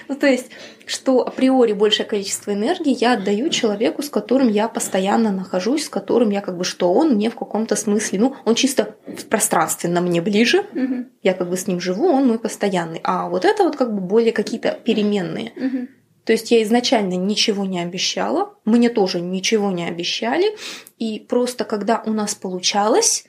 ну, 0.08 0.16
то 0.16 0.28
есть, 0.28 0.52
что 0.86 1.22
априори 1.28 1.74
большее 1.74 2.06
количество 2.06 2.52
энергии 2.54 2.96
я 3.00 3.14
отдаю 3.14 3.50
человеку, 3.50 4.02
с 4.02 4.10
которым 4.10 4.50
я 4.50 4.68
постоянно 4.68 5.32
нахожусь, 5.32 5.86
с 5.86 5.90
которым 5.90 6.30
я 6.30 6.42
как 6.42 6.58
бы, 6.58 6.64
что 6.64 6.94
он 6.94 7.16
мне 7.16 7.30
в 7.30 7.36
каком-то 7.36 7.76
смысле, 7.76 8.20
ну, 8.20 8.36
он 8.46 8.56
чисто 8.56 8.96
пространственно 9.30 10.02
мне 10.02 10.22
ближе, 10.22 10.66
Мгм. 10.74 11.08
я 11.24 11.34
как 11.34 11.50
бы 11.50 11.58
с 11.58 11.68
ним 11.68 11.80
живу, 11.80 12.08
он 12.08 12.28
мой 12.28 12.40
постоянный. 12.40 13.02
А 13.04 13.30
вот 13.30 13.46
это 13.46 13.64
вот 13.64 13.76
как 13.76 13.94
бы 13.94 14.02
более 14.02 14.32
какие-то 14.32 14.78
переменные. 14.84 15.54
Мгм. 15.56 15.90
То 16.26 16.34
есть 16.34 16.50
я 16.50 16.64
изначально 16.64 17.14
ничего 17.14 17.66
не 17.66 17.80
обещала, 17.80 18.56
мне 18.66 18.90
тоже 18.90 19.22
ничего 19.22 19.72
не 19.72 19.88
обещали, 19.88 20.56
и 20.98 21.20
просто 21.20 21.66
когда 21.66 22.02
у 22.06 22.12
нас 22.12 22.34
получалось 22.34 23.26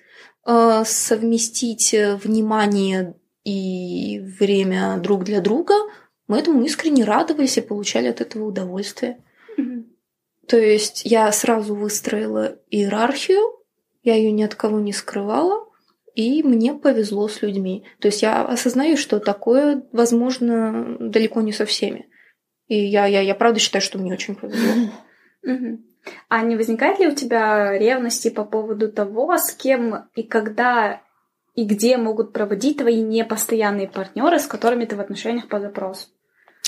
совместить 0.85 1.93
э, 1.93 2.17
внимание 2.17 3.15
и 3.45 4.21
время 4.38 4.99
друг 4.99 5.25
для 5.25 5.41
друга, 5.41 5.75
мы 6.29 6.38
этому 6.38 6.65
искренне 6.65 7.05
радовались 7.05 7.59
и 7.59 7.62
получали 7.62 8.09
от 8.09 8.21
этого 8.21 8.45
удовольствие. 8.45 9.23
То 10.47 10.57
есть 10.57 11.03
я 11.05 11.31
сразу 11.33 11.75
выстроила 11.75 12.59
иерархию, 12.71 13.43
я 14.03 14.15
ее 14.15 14.31
ни 14.31 14.43
от 14.43 14.55
кого 14.55 14.79
не 14.79 14.93
скрывала, 14.93 15.67
и 16.15 16.43
мне 16.43 16.75
повезло 16.75 17.29
с 17.29 17.43
людьми. 17.43 17.85
То 18.00 18.09
есть 18.09 18.23
я 18.23 18.45
осознаю, 18.45 18.97
что 18.97 19.19
такое 19.19 19.83
возможно 19.93 20.97
далеко 21.00 21.41
не 21.41 21.53
со 21.53 21.67
всеми. 21.67 22.09
И 22.69 22.76
я, 22.76 23.07
я, 23.07 23.21
я 23.21 23.35
правда 23.35 23.59
считаю, 23.61 23.83
что 23.83 23.99
мне 23.99 24.12
очень 24.12 24.35
повезло. 24.37 24.91
Мгм. 25.43 25.86
А 26.28 26.42
не 26.42 26.56
возникает 26.56 26.98
ли 26.98 27.08
у 27.08 27.14
тебя 27.14 27.76
ревности 27.78 28.30
по 28.30 28.44
поводу 28.44 28.90
того, 28.90 29.36
с 29.36 29.52
кем 29.52 30.08
и 30.14 30.22
когда 30.22 31.00
и 31.54 31.64
где 31.64 31.96
могут 31.96 32.32
проводить 32.32 32.78
твои 32.78 33.00
непостоянные 33.00 33.88
партнеры, 33.88 34.38
с 34.38 34.46
которыми 34.46 34.84
ты 34.84 34.94
в 34.94 35.00
отношениях 35.00 35.48
по 35.48 35.58
запросу? 35.58 36.08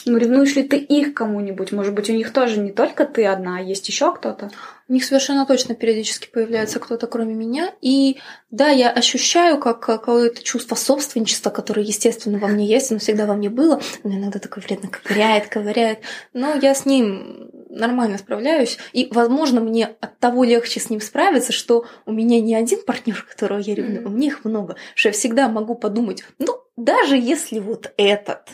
Ну, 0.07 0.17
ревнуешь 0.17 0.57
ли 0.57 0.63
ты 0.63 0.77
их 0.77 1.13
кому-нибудь? 1.13 1.73
Может 1.73 1.95
быть, 1.95 2.09
у 2.09 2.13
них 2.13 2.33
тоже 2.33 2.61
не 2.61 2.73
только 2.73 3.05
ты 3.05 3.27
одна, 3.27 3.59
а 3.59 3.61
есть 3.61 3.89
еще 3.89 4.15
кто-то? 4.15 4.51
У 4.89 4.93
них 4.93 5.05
совершенно 5.05 5.45
точно 5.45 5.75
периодически 5.75 6.29
появляется 6.33 6.79
кто-то, 6.79 7.07
кроме 7.07 7.35
меня. 7.35 7.75
И 7.83 8.19
да, 8.51 8.69
я 8.69 8.91
ощущаю 8.91 9.59
как 9.59 9.81
какое-то 9.81 10.43
чувство 10.43 10.77
собственничества, 10.77 11.51
которое, 11.51 11.83
естественно, 11.83 12.39
во 12.39 12.49
мне 12.49 12.67
есть, 12.67 12.91
оно 12.91 13.01
всегда 13.01 13.27
во 13.27 13.35
мне 13.35 13.51
было. 13.51 13.83
Оно 14.03 14.15
иногда 14.15 14.39
такое 14.39 14.65
вредно 14.65 14.89
ковыряет, 14.89 15.49
ковыряет. 15.49 15.99
Но 16.33 16.55
я 16.55 16.75
с 16.75 16.87
ним 16.87 17.51
нормально 17.69 18.19
справляюсь. 18.19 18.79
И, 18.93 19.09
возможно, 19.11 19.61
мне 19.61 19.87
от 20.01 20.19
того 20.19 20.45
легче 20.45 20.81
с 20.81 20.91
ним 20.91 21.01
справиться, 21.01 21.53
что 21.53 21.85
у 22.07 22.13
меня 22.13 22.41
не 22.41 22.55
один 22.55 22.83
партнер, 22.85 23.23
которого 23.29 23.59
я 23.59 23.75
ревную, 23.75 24.07
у 24.07 24.11
меня 24.11 24.29
их 24.29 24.45
много. 24.45 24.77
Что 24.95 25.09
я 25.09 25.13
всегда 25.13 25.49
могу 25.49 25.75
подумать, 25.75 26.25
ну, 26.39 26.59
даже 26.77 27.17
если 27.17 27.59
вот 27.59 27.93
этот 27.97 28.49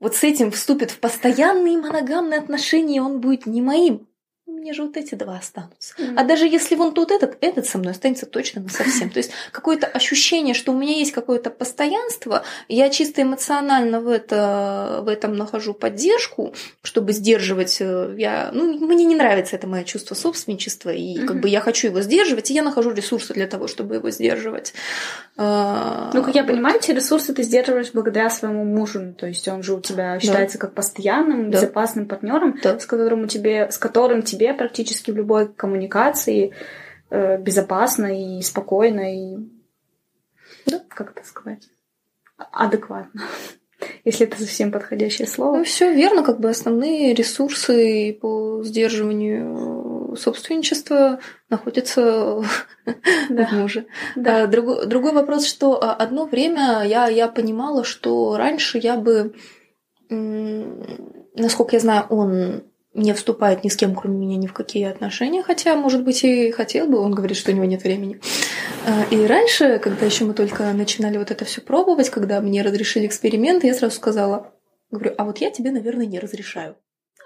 вот 0.00 0.14
с 0.16 0.22
этим 0.22 0.50
вступит 0.50 0.90
в 0.90 0.98
постоянные 0.98 1.78
моногамные 1.78 2.38
отношения, 2.38 3.00
он 3.00 3.20
будет 3.20 3.46
не 3.46 3.62
моим. 3.62 4.06
Меня 4.46 4.74
же 4.74 4.82
вот 4.82 4.96
эти 4.98 5.14
два 5.14 5.38
останутся. 5.38 5.94
Мгм. 5.98 6.18
А 6.18 6.22
даже 6.24 6.46
если 6.46 6.74
вон 6.74 6.92
тут 6.92 7.10
этот, 7.10 7.38
этот 7.40 7.64
со 7.66 7.78
мной 7.78 7.92
останется 7.92 8.26
точно 8.26 8.60
на 8.60 8.68
совсем. 8.68 9.08
То 9.08 9.16
есть 9.18 9.30
какое-то 9.52 9.86
ощущение, 9.86 10.52
что 10.54 10.72
у 10.72 10.76
меня 10.78 10.92
есть 10.98 11.12
какое-то 11.12 11.48
постоянство, 11.48 12.44
я 12.68 12.90
чисто 12.90 13.22
эмоционально 13.22 14.00
в, 14.00 14.08
это, 14.08 15.00
в 15.02 15.08
этом 15.08 15.34
нахожу 15.36 15.72
поддержку, 15.72 16.52
чтобы 16.82 17.12
сдерживать. 17.14 17.78
э, 17.80 18.14
Я, 18.18 18.50
ну, 18.52 18.74
мне 18.86 19.06
не 19.06 19.14
нравится 19.14 19.56
это 19.56 19.66
мое 19.66 19.82
чувство 19.84 20.14
собственничества, 20.14 20.90
и 20.90 21.20
как 21.20 21.30
Мгм. 21.36 21.40
бы 21.40 21.48
я 21.48 21.60
хочу 21.60 21.88
его 21.88 22.02
сдерживать, 22.02 22.50
и 22.50 22.54
я 22.54 22.62
нахожу 22.62 22.90
ресурсы 22.92 23.32
для 23.32 23.46
того, 23.46 23.66
чтобы 23.66 23.94
его 23.94 24.10
сдерживать. 24.10 24.74
А, 25.38 26.10
Ну, 26.12 26.22
как 26.22 26.34
я 26.34 26.44
понимаю, 26.44 26.76
эти 26.76 26.90
ресурсы 26.90 27.32
ты 27.32 27.42
сдерживаешь 27.42 27.92
благодаря 27.94 28.28
своему 28.28 28.64
мужу. 28.64 29.14
То 29.18 29.26
есть 29.26 29.48
он 29.48 29.62
же 29.62 29.74
у 29.74 29.80
тебя 29.80 30.20
считается 30.20 30.58
как 30.58 30.74
постоянным, 30.74 31.50
Да. 31.50 31.56
безопасным 31.58 32.06
партнером, 32.06 32.58
Да. 32.62 32.78
с 32.78 32.84
которым 32.86 33.26
тебе, 33.26 33.70
с 33.70 33.78
которым 33.78 34.22
тебе 34.22 34.33
практически 34.54 35.10
в 35.10 35.16
любой 35.16 35.52
коммуникации 35.52 36.52
э, 37.10 37.38
безопасно 37.38 38.06
и 38.38 38.42
спокойно 38.42 39.14
и 39.14 39.36
Да. 40.66 40.80
как 40.88 41.12
это 41.16 41.26
сказать 41.26 41.68
адекватно, 42.52 43.22
если 44.04 44.26
это 44.26 44.38
совсем 44.38 44.72
подходящее 44.72 45.28
слово. 45.28 45.58
Ну, 45.58 45.64
все 45.64 45.92
верно, 45.92 46.22
как 46.22 46.40
бы 46.40 46.48
основные 46.50 47.14
ресурсы 47.14 48.18
по 48.20 48.62
сдерживанию 48.64 50.16
собственничества 50.16 51.18
находятся 51.48 52.42
Да. 53.30 53.46
в 53.46 53.52
муже. 53.52 53.86
Да. 54.16 54.44
А, 54.44 54.46
Другой, 54.46 54.86
другой 54.86 55.12
вопрос, 55.12 55.46
что 55.46 55.82
а, 55.82 55.92
одно 55.94 56.26
время 56.26 56.82
я, 56.84 57.08
я 57.08 57.28
понимала, 57.28 57.82
что 57.84 58.36
раньше 58.36 58.78
я 58.78 58.96
бы, 58.96 59.34
насколько 60.08 61.76
я 61.76 61.80
знаю, 61.80 62.06
он 62.10 62.64
не 62.94 63.12
вступает 63.12 63.64
ни 63.64 63.68
с 63.68 63.76
кем, 63.76 63.94
кроме 63.94 64.16
меня, 64.18 64.36
ни 64.36 64.46
в 64.46 64.52
какие 64.52 64.84
отношения, 64.84 65.42
хотя, 65.42 65.74
может 65.76 66.04
быть, 66.04 66.22
и 66.24 66.50
хотел 66.52 66.86
бы, 66.86 66.98
он 66.98 67.12
говорит, 67.12 67.36
что 67.36 67.50
у 67.50 67.54
него 67.54 67.64
нет 67.64 67.82
времени. 67.82 68.20
А, 68.86 69.04
И 69.10 69.26
раньше, 69.26 69.78
когда 69.80 70.06
еще 70.06 70.24
мы 70.24 70.34
только 70.34 70.72
начинали 70.72 71.18
вот 71.18 71.30
это 71.30 71.44
все 71.44 71.60
пробовать, 71.60 72.10
когда 72.10 72.40
мне 72.40 72.62
разрешили 72.62 73.06
эксперименты, 73.06 73.66
я 73.66 73.74
сразу 73.74 73.96
сказала, 73.96 74.52
говорю, 74.90 75.12
а 75.18 75.24
вот 75.24 75.38
я 75.38 75.50
тебе, 75.50 75.70
наверное, 75.72 76.06
не 76.06 76.18
разрешаю. 76.20 76.76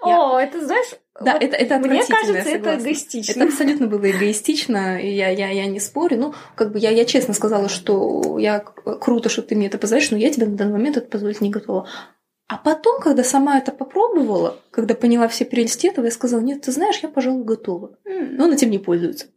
Я- 0.05 0.17
О, 0.31 0.39
это 0.39 0.65
знаешь, 0.65 0.87
Да, 1.19 1.33
вот 1.33 1.43
это, 1.43 1.55
это 1.57 1.77
мне 1.77 1.99
кажется, 2.05 2.49
это 2.49 2.77
эгоистично. 2.79 3.31
Это 3.31 3.43
абсолютно 3.43 3.87
было 3.87 4.09
эгоистично, 4.09 4.97
и 4.99 5.13
я, 5.13 5.27
я, 5.29 5.49
я 5.49 5.65
не 5.65 5.81
спорю. 5.81 6.17
Ну, 6.17 6.33
как 6.55 6.71
бы 6.71 6.79
я, 6.79 6.89
я 6.89 7.03
честно 7.03 7.33
сказала, 7.33 7.67
что 7.67 8.37
я 8.39 8.59
круто, 8.61 9.27
что 9.27 9.41
ты 9.41 9.55
мне 9.55 9.67
это 9.67 9.77
позволяешь, 9.77 10.09
но 10.11 10.17
я 10.17 10.29
тебе 10.31 10.45
на 10.47 10.55
данный 10.55 10.71
момент 10.73 10.95
это 10.97 11.07
позволить 11.07 11.41
не 11.41 11.49
готова. 11.49 11.87
А 12.49 12.57
потом, 12.57 12.99
когда 12.99 13.23
сама 13.23 13.59
это 13.59 13.71
попробовала, 13.71 14.57
когда 14.71 14.95
поняла 14.95 15.27
все 15.27 15.45
прелести 15.45 15.85
этого, 15.85 16.05
я 16.05 16.11
сказала, 16.11 16.41
нет, 16.41 16.61
ты 16.63 16.71
знаешь, 16.71 16.99
я, 17.03 17.07
пожалуй, 17.07 17.43
готова. 17.43 17.91
Но 18.05 18.45
он 18.45 18.53
этим 18.53 18.71
не 18.71 18.79
пользуется. 18.79 19.27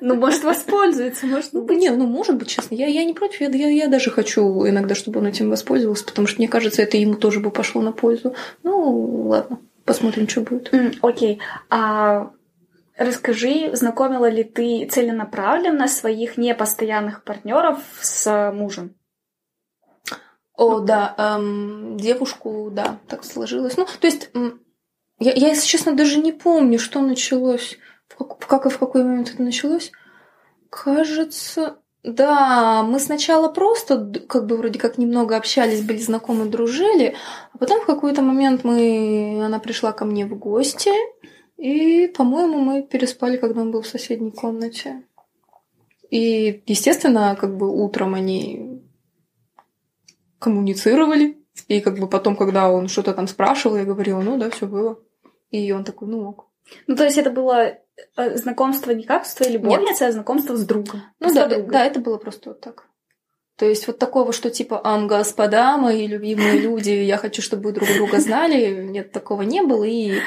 Ну, 0.00 0.16
может, 0.16 0.42
воспользуется, 0.42 1.26
может 1.26 1.52
Ну, 1.52 1.62
быть. 1.62 1.78
не, 1.78 1.88
ну, 1.90 2.04
может 2.08 2.36
быть, 2.36 2.48
честно, 2.48 2.74
я, 2.74 2.88
я 2.88 3.04
не 3.04 3.14
против, 3.14 3.40
я, 3.40 3.48
я, 3.48 3.68
я 3.68 3.86
даже 3.88 4.10
хочу 4.10 4.66
иногда, 4.66 4.96
чтобы 4.96 5.20
он 5.20 5.28
этим 5.28 5.50
воспользовался, 5.50 6.04
потому 6.04 6.26
что, 6.26 6.40
мне 6.40 6.48
кажется, 6.48 6.82
это 6.82 6.96
ему 6.96 7.14
тоже 7.14 7.38
бы 7.38 7.52
пошло 7.52 7.80
на 7.80 7.92
пользу. 7.92 8.34
Ну, 8.64 9.28
ладно, 9.28 9.60
посмотрим, 9.84 10.28
что 10.28 10.40
будет. 10.40 10.74
Окей. 11.00 11.40
А 11.70 12.32
расскажи, 12.96 13.70
знакомила 13.74 14.28
ли 14.28 14.42
ты 14.42 14.88
целенаправленно 14.90 15.86
своих 15.86 16.36
непостоянных 16.36 17.22
партнеров 17.22 17.78
с 18.00 18.50
мужем? 18.52 18.96
О, 20.54 20.80
да, 20.80 21.14
эм, 21.16 21.96
девушку, 21.96 22.70
да, 22.70 22.98
так 23.08 23.24
сложилось. 23.24 23.76
Ну, 23.76 23.86
то 23.86 24.06
есть, 24.06 24.30
я, 25.18 25.32
я, 25.32 25.48
если 25.48 25.66
честно, 25.66 25.92
даже 25.92 26.18
не 26.18 26.32
помню, 26.32 26.78
что 26.78 27.00
началось, 27.00 27.78
как, 28.08 28.38
как 28.38 28.66
и 28.66 28.70
в 28.70 28.78
какой 28.78 29.04
момент 29.04 29.30
это 29.30 29.42
началось. 29.42 29.92
Кажется, 30.68 31.78
да, 32.02 32.82
мы 32.82 32.98
сначала 32.98 33.48
просто, 33.48 34.12
как 34.28 34.46
бы, 34.46 34.56
вроде 34.56 34.78
как 34.78 34.98
немного 34.98 35.36
общались, 35.36 35.82
были 35.82 35.98
знакомы, 35.98 36.46
дружили, 36.46 37.14
а 37.52 37.58
потом 37.58 37.80
в 37.80 37.86
какой-то 37.86 38.22
момент 38.22 38.64
мы, 38.64 39.40
она 39.44 39.58
пришла 39.58 39.92
ко 39.92 40.04
мне 40.04 40.26
в 40.26 40.36
гости, 40.38 40.90
и, 41.56 42.08
по-моему, 42.08 42.58
мы 42.58 42.82
переспали, 42.82 43.36
когда 43.36 43.60
он 43.60 43.70
был 43.70 43.82
в 43.82 43.86
соседней 43.86 44.32
комнате. 44.32 45.04
И, 46.10 46.62
естественно, 46.66 47.36
как 47.40 47.56
бы 47.56 47.70
утром 47.70 48.14
они 48.14 48.71
коммуницировали. 50.42 51.38
И 51.68 51.80
как 51.80 51.98
бы 51.98 52.08
потом, 52.08 52.36
когда 52.36 52.70
он 52.70 52.88
что-то 52.88 53.12
там 53.12 53.28
спрашивал, 53.28 53.76
я 53.76 53.84
говорила, 53.84 54.20
ну 54.20 54.38
да, 54.38 54.50
все 54.50 54.66
было. 54.66 54.98
И 55.50 55.70
он 55.72 55.84
такой, 55.84 56.08
ну 56.08 56.28
ок. 56.28 56.48
Ну, 56.86 56.96
то 56.96 57.04
есть 57.04 57.18
это 57.18 57.30
было 57.30 57.78
э, 58.16 58.36
знакомство 58.36 58.90
не 58.92 59.04
как 59.04 59.26
с 59.26 59.34
твоей 59.34 59.54
любовницей, 59.54 60.06
а 60.06 60.12
знакомство 60.12 60.56
с 60.56 60.64
другом. 60.64 61.02
Ну 61.20 61.28
с 61.28 61.32
да, 61.32 61.42
подругой. 61.42 61.70
да, 61.70 61.84
это 61.84 62.00
было 62.00 62.16
просто 62.16 62.50
вот 62.50 62.60
так. 62.60 62.86
То 63.56 63.66
есть 63.66 63.86
вот 63.86 63.98
такого, 63.98 64.32
что 64.32 64.50
типа, 64.50 64.80
ам, 64.82 65.06
господа, 65.06 65.76
мои 65.76 66.06
любимые 66.06 66.58
люди, 66.58 66.90
я 66.90 67.18
хочу, 67.18 67.42
чтобы 67.42 67.64
вы 67.64 67.72
друг 67.72 67.88
друга 67.94 68.18
знали, 68.18 68.82
нет, 68.82 69.12
такого 69.12 69.42
не 69.42 69.62
было. 69.62 69.84
И 69.84 70.20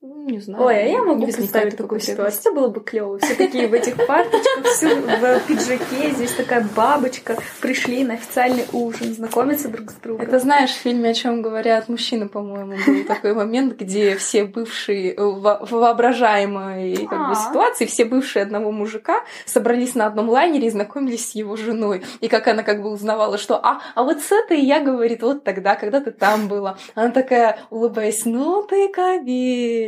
Не 0.00 0.38
знаю. 0.38 0.64
Ой, 0.64 0.76
а 0.76 0.84
я 0.84 1.02
могу 1.02 1.26
представить 1.26 1.76
такую 1.76 1.98
ситуацию. 1.98 2.40
Это 2.40 2.52
было 2.52 2.68
бы 2.68 2.80
клево. 2.80 3.18
Все 3.18 3.34
такие 3.34 3.66
в 3.66 3.74
этих 3.74 3.96
фарточках, 3.96 4.64
все 4.66 4.94
в 4.94 5.46
пиджаке, 5.48 6.12
здесь 6.12 6.34
такая 6.34 6.64
бабочка. 6.76 7.36
Пришли 7.60 8.04
на 8.04 8.14
официальный 8.14 8.64
ужин, 8.72 9.12
знакомятся 9.12 9.68
друг 9.68 9.90
с 9.90 9.94
другом. 9.94 10.24
Это 10.24 10.38
знаешь, 10.38 10.70
в 10.70 10.76
фильме 10.76 11.10
«О 11.10 11.14
чем 11.14 11.42
говорят 11.42 11.88
мужчины», 11.88 12.28
по-моему, 12.28 12.76
был 12.86 13.04
такой 13.08 13.34
момент, 13.34 13.76
где 13.76 14.14
все 14.14 14.44
бывшие 14.44 15.16
в 15.16 15.66
воображаемой 15.68 17.08
как 17.10 17.30
бы, 17.30 17.34
ситуации, 17.34 17.86
все 17.86 18.04
бывшие 18.04 18.44
одного 18.44 18.70
мужика 18.70 19.24
собрались 19.46 19.96
на 19.96 20.06
одном 20.06 20.28
лайнере 20.28 20.68
и 20.68 20.70
знакомились 20.70 21.30
с 21.30 21.34
его 21.34 21.56
женой. 21.56 22.04
И 22.20 22.28
как 22.28 22.46
она 22.46 22.62
как 22.62 22.82
бы 22.82 22.90
узнавала, 22.90 23.36
что 23.36 23.56
«А, 23.56 23.80
а 23.96 24.04
вот 24.04 24.20
с 24.20 24.30
этой 24.30 24.60
я, 24.60 24.78
говорит, 24.78 25.22
вот 25.22 25.42
тогда, 25.42 25.74
когда 25.74 26.00
ты 26.00 26.12
там 26.12 26.46
была». 26.46 26.78
Она 26.94 27.10
такая, 27.10 27.58
улыбаясь, 27.70 28.24
«Ну 28.24 28.62
ты 28.62 28.92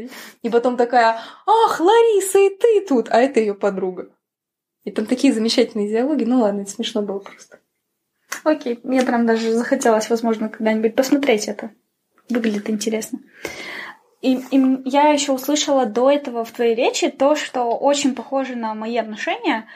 кабель». 0.00 0.11
И 0.42 0.50
потом 0.50 0.76
такая, 0.76 1.21
ах, 1.47 1.80
Лариса, 1.80 2.38
и 2.38 2.50
ты 2.50 2.87
тут, 2.87 3.09
а 3.11 3.21
это 3.21 3.40
ее 3.40 3.54
подруга. 3.54 4.11
И 4.85 4.90
там 4.90 5.07
такие 5.07 5.33
замечательные 5.33 5.88
диалоги. 5.88 6.25
Ну 6.25 6.40
ладно, 6.40 6.62
это 6.62 6.71
смешно 6.71 7.02
было 7.02 7.19
просто. 7.19 7.61
Окей, 8.45 8.80
мне 8.83 9.02
прям 9.02 9.26
даже 9.26 9.52
захотелось, 9.52 10.09
возможно, 10.09 10.49
когда-нибудь 10.49 10.95
посмотреть 10.95 11.49
это. 11.49 11.71
Выглядит 12.28 12.71
интересно. 12.71 13.19
И, 14.23 14.37
и 14.37 14.83
я 14.85 15.09
еще 15.09 15.33
услышала 15.33 15.87
до 15.87 16.11
этого 16.11 16.45
в 16.45 16.52
твоей 16.52 16.75
речи 16.75 17.11
то, 17.11 17.35
что 17.35 17.76
очень 17.76 18.14
похоже 18.14 18.54
на 18.54 18.75
мои 18.75 18.97
отношения. 18.97 19.66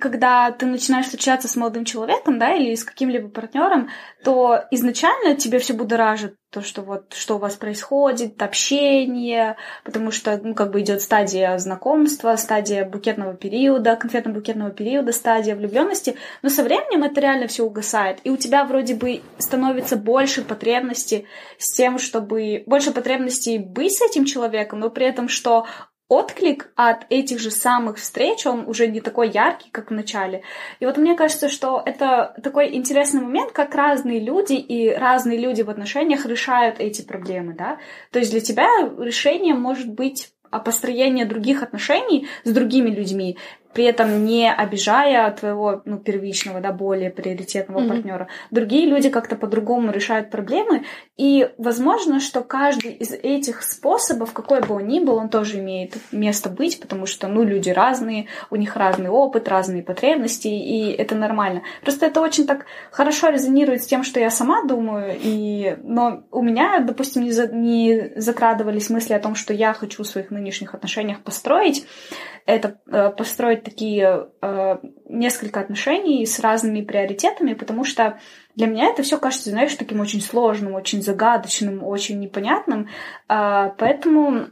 Когда 0.00 0.50
ты 0.50 0.66
начинаешь 0.66 1.06
встречаться 1.06 1.48
с 1.48 1.56
молодым 1.56 1.84
человеком, 1.84 2.38
да, 2.38 2.54
или 2.54 2.74
с 2.74 2.84
каким-либо 2.84 3.28
партнером, 3.28 3.90
то 4.24 4.64
изначально 4.70 5.36
тебе 5.36 5.58
все 5.58 5.74
будоражит 5.74 6.34
то, 6.50 6.62
что 6.62 6.82
вот 6.82 7.14
что 7.14 7.36
у 7.36 7.38
вас 7.38 7.54
происходит, 7.54 8.42
общение, 8.42 9.56
потому 9.84 10.10
что, 10.10 10.38
ну, 10.42 10.54
как 10.54 10.72
бы 10.72 10.80
идет 10.80 11.00
стадия 11.00 11.56
знакомства, 11.58 12.34
стадия 12.36 12.84
букетного 12.84 13.34
периода, 13.34 13.96
конфетно-букетного 14.00 14.72
периода, 14.72 15.12
стадия 15.12 15.54
влюбленности, 15.54 16.16
но 16.42 16.48
со 16.48 16.64
временем 16.64 17.04
это 17.04 17.20
реально 17.20 17.46
все 17.46 17.64
угасает, 17.64 18.18
и 18.24 18.30
у 18.30 18.36
тебя 18.36 18.64
вроде 18.64 18.96
бы 18.96 19.22
становится 19.38 19.96
больше 19.96 20.42
потребности 20.42 21.26
с 21.58 21.72
тем, 21.76 21.98
чтобы 21.98 22.64
больше 22.66 22.90
потребностей 22.90 23.58
быть 23.58 23.96
с 23.96 24.02
этим 24.02 24.24
человеком, 24.24 24.80
но 24.80 24.90
при 24.90 25.06
этом, 25.06 25.28
что 25.28 25.66
отклик 26.10 26.72
от 26.74 27.06
этих 27.08 27.38
же 27.38 27.52
самых 27.52 27.96
встреч, 27.96 28.44
он 28.44 28.68
уже 28.68 28.88
не 28.88 29.00
такой 29.00 29.30
яркий, 29.30 29.70
как 29.70 29.90
в 29.90 29.94
начале. 29.94 30.42
И 30.80 30.84
вот 30.84 30.98
мне 30.98 31.14
кажется, 31.14 31.48
что 31.48 31.80
это 31.86 32.34
такой 32.42 32.74
интересный 32.74 33.22
момент, 33.22 33.52
как 33.52 33.76
разные 33.76 34.18
люди 34.18 34.54
и 34.54 34.90
разные 34.90 35.38
люди 35.38 35.62
в 35.62 35.70
отношениях 35.70 36.26
решают 36.26 36.80
эти 36.80 37.02
проблемы, 37.02 37.54
да. 37.54 37.78
То 38.10 38.18
есть 38.18 38.32
для 38.32 38.40
тебя 38.40 38.68
решение 38.98 39.54
может 39.54 39.88
быть 39.88 40.32
о 40.50 40.58
построении 40.58 41.22
других 41.22 41.62
отношений 41.62 42.26
с 42.42 42.50
другими 42.50 42.90
людьми 42.90 43.38
при 43.72 43.84
этом 43.84 44.24
не 44.24 44.52
обижая 44.52 45.30
твоего 45.32 45.82
ну, 45.84 45.98
первичного, 45.98 46.60
да, 46.60 46.72
более 46.72 47.10
приоритетного 47.10 47.80
mm-hmm. 47.80 47.88
партнера. 47.88 48.28
Другие 48.50 48.86
люди 48.86 49.10
как-то 49.10 49.36
по-другому 49.36 49.92
решают 49.92 50.30
проблемы, 50.30 50.84
и 51.16 51.50
возможно, 51.58 52.20
что 52.20 52.40
каждый 52.40 52.92
из 52.92 53.12
этих 53.12 53.62
способов, 53.62 54.32
какой 54.32 54.60
бы 54.60 54.76
он 54.76 54.88
ни 54.88 55.00
был, 55.00 55.16
он 55.16 55.28
тоже 55.28 55.60
имеет 55.60 55.94
место 56.10 56.48
быть, 56.48 56.80
потому 56.80 57.06
что, 57.06 57.28
ну, 57.28 57.44
люди 57.44 57.70
разные, 57.70 58.26
у 58.50 58.56
них 58.56 58.76
разный 58.76 59.08
опыт, 59.08 59.48
разные 59.48 59.82
потребности, 59.82 60.48
и 60.48 60.90
это 60.90 61.14
нормально. 61.14 61.62
Просто 61.82 62.06
это 62.06 62.20
очень 62.20 62.46
так 62.46 62.66
хорошо 62.90 63.28
резонирует 63.28 63.82
с 63.82 63.86
тем, 63.86 64.02
что 64.02 64.18
я 64.18 64.30
сама 64.30 64.64
думаю, 64.64 65.16
и... 65.20 65.76
но 65.82 66.24
у 66.30 66.42
меня, 66.42 66.80
допустим, 66.80 67.22
не, 67.22 67.30
за... 67.30 67.46
не 67.48 68.12
закрадывались 68.16 68.90
мысли 68.90 69.14
о 69.14 69.20
том, 69.20 69.34
что 69.34 69.54
я 69.54 69.72
хочу 69.72 70.02
в 70.02 70.06
своих 70.06 70.30
нынешних 70.30 70.74
отношениях 70.74 71.20
построить, 71.20 71.86
это 72.46 72.78
э, 72.90 73.10
такие 73.60 74.28
э, 74.42 74.78
несколько 75.08 75.60
отношений 75.60 76.26
с 76.26 76.40
разными 76.40 76.82
приоритетами, 76.82 77.54
потому 77.54 77.84
что 77.84 78.18
для 78.56 78.66
меня 78.66 78.86
это 78.86 79.02
все 79.02 79.18
кажется, 79.18 79.50
знаешь, 79.50 79.74
таким 79.74 80.00
очень 80.00 80.20
сложным, 80.20 80.74
очень 80.74 81.02
загадочным, 81.02 81.84
очень 81.84 82.18
непонятным. 82.20 82.88
Э, 83.28 83.70
поэтому 83.78 84.48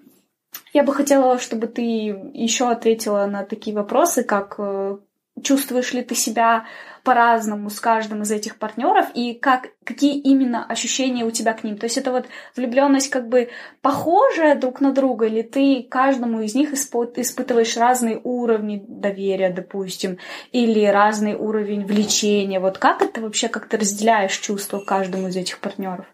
я 0.72 0.82
бы 0.82 0.94
хотела, 0.94 1.38
чтобы 1.38 1.66
ты 1.66 1.82
еще 1.82 2.70
ответила 2.70 3.26
на 3.26 3.44
такие 3.44 3.74
вопросы, 3.74 4.22
как 4.22 4.54
э, 4.58 4.98
чувствуешь 5.42 5.92
ли 5.92 6.02
ты 6.02 6.14
себя 6.14 6.66
по-разному 7.02 7.70
с 7.70 7.80
каждым 7.80 8.22
из 8.22 8.30
этих 8.30 8.58
партнеров 8.58 9.06
и 9.14 9.34
как, 9.34 9.68
какие 9.84 10.18
именно 10.18 10.64
ощущения 10.64 11.24
у 11.24 11.30
тебя 11.30 11.52
к 11.52 11.64
ним. 11.64 11.78
То 11.78 11.84
есть 11.84 11.98
это 11.98 12.12
вот 12.12 12.26
влюбленность 12.56 13.10
как 13.10 13.28
бы 13.28 13.50
похожая 13.82 14.54
друг 14.54 14.80
на 14.80 14.92
друга, 14.92 15.26
или 15.26 15.42
ты 15.42 15.86
каждому 15.88 16.40
из 16.40 16.54
них 16.54 16.72
испытываешь 16.72 17.76
разные 17.76 18.20
уровни 18.22 18.84
доверия, 18.86 19.50
допустим, 19.50 20.18
или 20.52 20.84
разный 20.86 21.34
уровень 21.34 21.86
влечения. 21.86 22.60
Вот 22.60 22.78
как 22.78 23.02
это 23.02 23.20
вообще, 23.20 23.48
как 23.48 23.68
ты 23.68 23.76
разделяешь 23.76 24.36
чувства 24.36 24.80
каждому 24.80 25.28
из 25.28 25.36
этих 25.36 25.60
партнеров? 25.60 26.06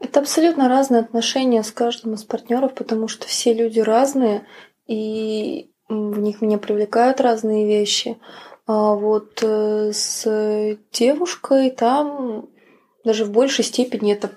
Это 0.00 0.20
абсолютно 0.20 0.68
разные 0.68 1.02
отношения 1.02 1.62
с 1.62 1.70
каждым 1.70 2.14
из 2.14 2.24
партнеров, 2.24 2.74
потому 2.74 3.06
что 3.06 3.26
все 3.26 3.52
люди 3.52 3.80
разные, 3.80 4.46
и 4.86 5.70
в 5.88 6.18
них 6.18 6.40
меня 6.40 6.56
привлекают 6.56 7.20
разные 7.20 7.66
вещи. 7.66 8.16
А 8.72 8.94
вот 8.94 9.40
э, 9.42 9.90
с 9.92 10.78
девушкой 10.92 11.72
там 11.72 12.48
даже 13.04 13.24
в 13.24 13.32
большей 13.32 13.64
степени 13.64 14.12
это 14.12 14.30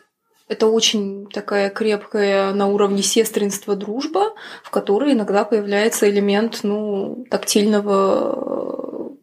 это 0.47 0.65
очень 0.67 1.27
такая 1.27 1.69
крепкая 1.69 2.51
на 2.51 2.67
уровне 2.67 3.03
сестринства 3.03 3.75
дружба, 3.75 4.33
в 4.63 4.71
которой 4.71 5.13
иногда 5.13 5.45
появляется 5.45 6.09
элемент, 6.09 6.61
ну, 6.63 7.25
тактильного 7.29 9.15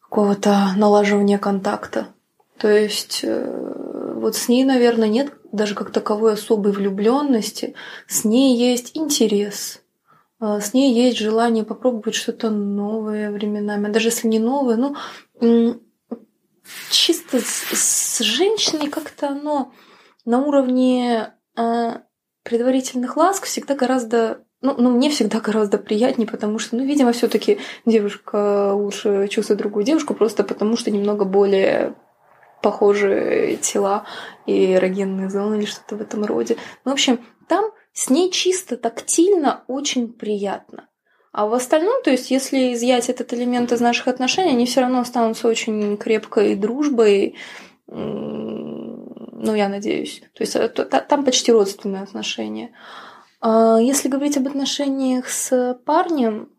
какого-то 0.00 0.70
налаживания 0.76 1.36
контакта. 1.36 2.06
То 2.56 2.70
есть 2.70 3.20
э, 3.22 4.14
вот 4.16 4.34
с 4.34 4.48
ней, 4.48 4.64
наверное, 4.64 5.08
нет 5.08 5.30
даже 5.52 5.74
как 5.74 5.92
таковой 5.92 6.32
особой 6.32 6.72
влюбленности, 6.72 7.74
с 8.08 8.24
ней 8.24 8.56
есть 8.56 8.96
интерес, 8.96 9.81
с 10.42 10.74
ней 10.74 10.92
есть 10.92 11.18
желание 11.18 11.64
попробовать 11.64 12.14
что-то 12.14 12.50
новое 12.50 13.30
временами, 13.30 13.92
даже 13.92 14.08
если 14.08 14.28
не 14.28 14.38
новое, 14.38 14.76
ну, 14.76 15.80
чисто 16.90 17.40
с, 17.40 17.64
с 17.72 18.18
женщиной 18.20 18.88
как-то 18.88 19.28
оно 19.28 19.72
на 20.24 20.40
уровне 20.40 21.34
э, 21.56 21.92
предварительных 22.42 23.16
ласк 23.16 23.44
всегда 23.44 23.74
гораздо 23.74 24.44
ну, 24.62 24.76
ну, 24.78 24.90
мне 24.90 25.10
всегда 25.10 25.40
гораздо 25.40 25.76
приятнее, 25.76 26.28
потому 26.28 26.60
что, 26.60 26.76
ну, 26.76 26.84
видимо, 26.84 27.10
все 27.10 27.26
таки 27.26 27.58
девушка 27.84 28.72
лучше 28.72 29.26
чувствует 29.26 29.58
другую 29.58 29.84
девушку, 29.84 30.14
просто 30.14 30.44
потому 30.44 30.76
что 30.76 30.92
немного 30.92 31.24
более 31.24 31.96
похожие 32.62 33.56
тела 33.56 34.04
и 34.46 34.74
эрогенные 34.74 35.28
зоны 35.28 35.56
или 35.56 35.64
что-то 35.64 35.96
в 35.96 36.00
этом 36.00 36.24
роде. 36.24 36.56
Ну, 36.84 36.92
в 36.92 36.94
общем, 36.94 37.18
там 37.48 37.72
с 37.92 38.10
ней 38.10 38.30
чисто 38.30 38.76
тактильно 38.76 39.64
очень 39.68 40.12
приятно. 40.12 40.88
А 41.32 41.46
в 41.46 41.54
остальном, 41.54 42.02
то 42.02 42.10
есть, 42.10 42.30
если 42.30 42.74
изъять 42.74 43.08
этот 43.08 43.32
элемент 43.32 43.72
из 43.72 43.80
наших 43.80 44.08
отношений, 44.08 44.50
они 44.50 44.66
все 44.66 44.82
равно 44.82 45.00
останутся 45.00 45.48
очень 45.48 45.96
крепкой 45.96 46.54
дружбой, 46.56 47.36
ну, 47.86 49.54
я 49.54 49.68
надеюсь. 49.68 50.22
То 50.34 50.42
есть, 50.42 50.56
там 51.08 51.24
почти 51.24 51.52
родственные 51.52 52.02
отношения. 52.02 52.72
А 53.40 53.78
если 53.80 54.08
говорить 54.08 54.36
об 54.36 54.46
отношениях 54.46 55.28
с 55.28 55.78
парнем, 55.84 56.50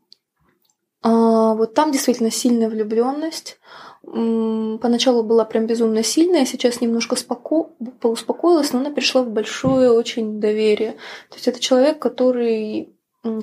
а, 1.03 1.53
вот 1.53 1.73
там 1.73 1.91
действительно 1.91 2.31
сильная 2.31 2.69
влюбленность. 2.69 3.59
Поначалу 4.05 5.23
была 5.23 5.45
прям 5.45 5.65
безумно 5.65 6.03
сильная, 6.03 6.45
сейчас 6.45 6.81
немножко 6.81 7.15
споко... 7.15 7.69
поуспокоилась, 8.01 8.73
но 8.73 8.79
она 8.79 8.91
перешла 8.91 9.23
в 9.23 9.29
большое 9.29 9.91
очень 9.91 10.41
доверие. 10.41 10.91
То 11.29 11.35
есть 11.35 11.47
это 11.47 11.59
человек, 11.59 11.99
который 11.99 12.93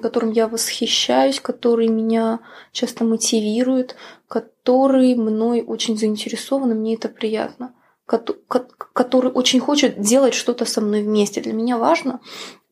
которым 0.02 0.32
я 0.32 0.46
восхищаюсь, 0.46 1.40
который 1.40 1.88
меня 1.88 2.40
часто 2.70 3.04
мотивирует, 3.04 3.96
который 4.28 5.14
мной 5.14 5.62
очень 5.62 5.96
заинтересован, 5.96 6.72
и 6.72 6.74
мне 6.74 6.94
это 6.96 7.08
приятно, 7.08 7.72
который 8.04 9.30
очень 9.30 9.60
хочет 9.60 9.98
делать 9.98 10.34
что-то 10.34 10.66
со 10.66 10.82
мной 10.82 11.02
вместе. 11.02 11.40
Для 11.40 11.54
меня 11.54 11.78
важно 11.78 12.20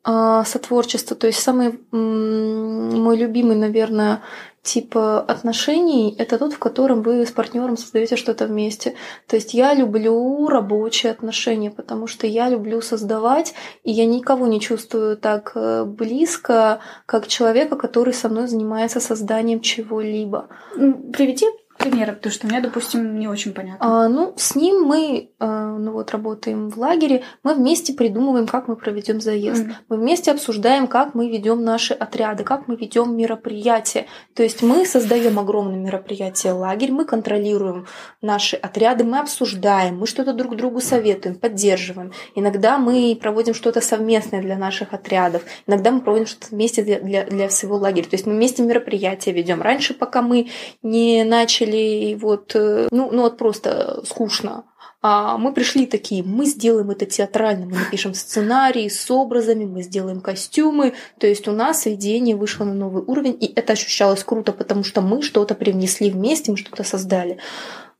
а, 0.04 0.44
сотворчество, 0.44 1.16
то 1.16 1.26
есть 1.26 1.38
самый 1.38 1.80
мой 1.92 3.16
любимый, 3.16 3.56
наверное, 3.56 4.22
тип 4.68 4.96
отношений– 4.96 6.14
это 6.18 6.38
тот, 6.38 6.52
в 6.52 6.58
котором 6.58 7.02
вы 7.02 7.24
с 7.24 7.30
партнером 7.32 7.76
создаете 7.78 8.16
что-то 8.16 8.46
вместе. 8.46 8.94
То 9.26 9.36
есть 9.36 9.54
я 9.54 9.72
люблю 9.74 10.46
рабочие 10.48 11.10
отношения, 11.10 11.70
потому 11.70 12.06
что 12.06 12.26
я 12.26 12.50
люблю 12.50 12.82
создавать, 12.82 13.54
и 13.84 13.90
я 13.90 14.04
никого 14.04 14.46
не 14.46 14.60
чувствую 14.60 15.16
так 15.16 15.52
э, 15.54 15.84
близко, 15.84 16.80
как 17.06 17.26
человека, 17.28 17.76
который 17.76 18.12
со 18.12 18.28
мной 18.28 18.46
занимается 18.46 19.00
созданием 19.00 19.60
чего-либо. 19.60 20.48
Приведи 20.74 21.46
примеры, 21.78 22.12
потому 22.12 22.32
что 22.32 22.46
мне, 22.46 22.60
допустим, 22.60 23.18
не 23.18 23.28
очень 23.28 23.52
понятно. 23.52 24.04
А, 24.04 24.08
ну, 24.08 24.34
с 24.36 24.54
ним 24.54 24.82
мы, 24.82 25.30
а, 25.38 25.76
ну 25.78 25.92
вот, 25.92 26.10
работаем 26.10 26.68
в 26.68 26.78
лагере, 26.78 27.22
мы 27.42 27.54
вместе 27.54 27.92
придумываем, 27.92 28.46
как 28.46 28.68
мы 28.68 28.76
проведем 28.76 29.20
заезд. 29.20 29.64
Mm. 29.64 29.72
Мы 29.88 29.96
вместе 29.96 30.30
обсуждаем, 30.32 30.86
как 30.86 31.14
мы 31.14 31.30
ведем 31.30 31.62
наши 31.62 31.94
отряды, 31.94 32.44
как 32.44 32.68
мы 32.68 32.76
ведем 32.76 33.16
мероприятия. 33.16 34.06
То 34.34 34.42
есть 34.42 34.62
мы 34.62 34.84
создаем 34.84 35.38
огромное 35.38 35.78
мероприятие 35.78 36.52
лагерь, 36.52 36.90
мы 36.90 37.04
контролируем 37.04 37.86
наши 38.20 38.56
отряды, 38.56 39.04
мы 39.04 39.20
обсуждаем, 39.20 39.98
мы 39.98 40.06
что-то 40.06 40.32
друг 40.32 40.56
другу 40.56 40.80
советуем, 40.80 41.36
поддерживаем. 41.36 42.12
Иногда 42.34 42.78
мы 42.78 43.16
проводим 43.20 43.54
что-то 43.54 43.80
совместное 43.80 44.42
для 44.42 44.56
наших 44.56 44.92
отрядов, 44.92 45.42
иногда 45.66 45.92
мы 45.92 46.00
проводим 46.00 46.26
что-то 46.26 46.48
вместе 46.50 46.82
для, 46.82 47.00
для, 47.00 47.24
для 47.24 47.48
всего 47.48 47.76
лагеря. 47.76 48.04
То 48.04 48.16
есть 48.16 48.26
мы 48.26 48.34
вместе 48.34 48.62
мероприятия 48.62 49.32
ведем. 49.32 49.62
Раньше, 49.62 49.94
пока 49.94 50.22
мы 50.22 50.48
не 50.82 51.24
начали 51.24 51.67
начали 51.68 52.14
вот, 52.14 52.52
э, 52.54 52.88
ну, 52.90 53.10
ну 53.12 53.22
вот 53.22 53.36
просто 53.36 54.02
скучно. 54.04 54.64
А 55.00 55.38
мы 55.38 55.52
пришли 55.52 55.86
такие, 55.86 56.24
мы 56.24 56.44
сделаем 56.44 56.90
это 56.90 57.06
театрально, 57.06 57.66
мы 57.66 57.78
напишем 57.78 58.14
сценарий 58.14 58.90
с 58.90 59.08
образами, 59.10 59.64
мы 59.64 59.82
сделаем 59.82 60.20
костюмы. 60.20 60.94
То 61.20 61.28
есть 61.28 61.46
у 61.46 61.52
нас 61.52 61.86
видение 61.86 62.34
вышло 62.34 62.64
на 62.64 62.74
новый 62.74 63.04
уровень, 63.04 63.36
и 63.40 63.52
это 63.54 63.74
ощущалось 63.74 64.24
круто, 64.24 64.52
потому 64.52 64.82
что 64.82 65.00
мы 65.00 65.22
что-то 65.22 65.54
привнесли 65.54 66.10
вместе, 66.10 66.50
мы 66.50 66.56
что-то 66.56 66.82
создали. 66.82 67.38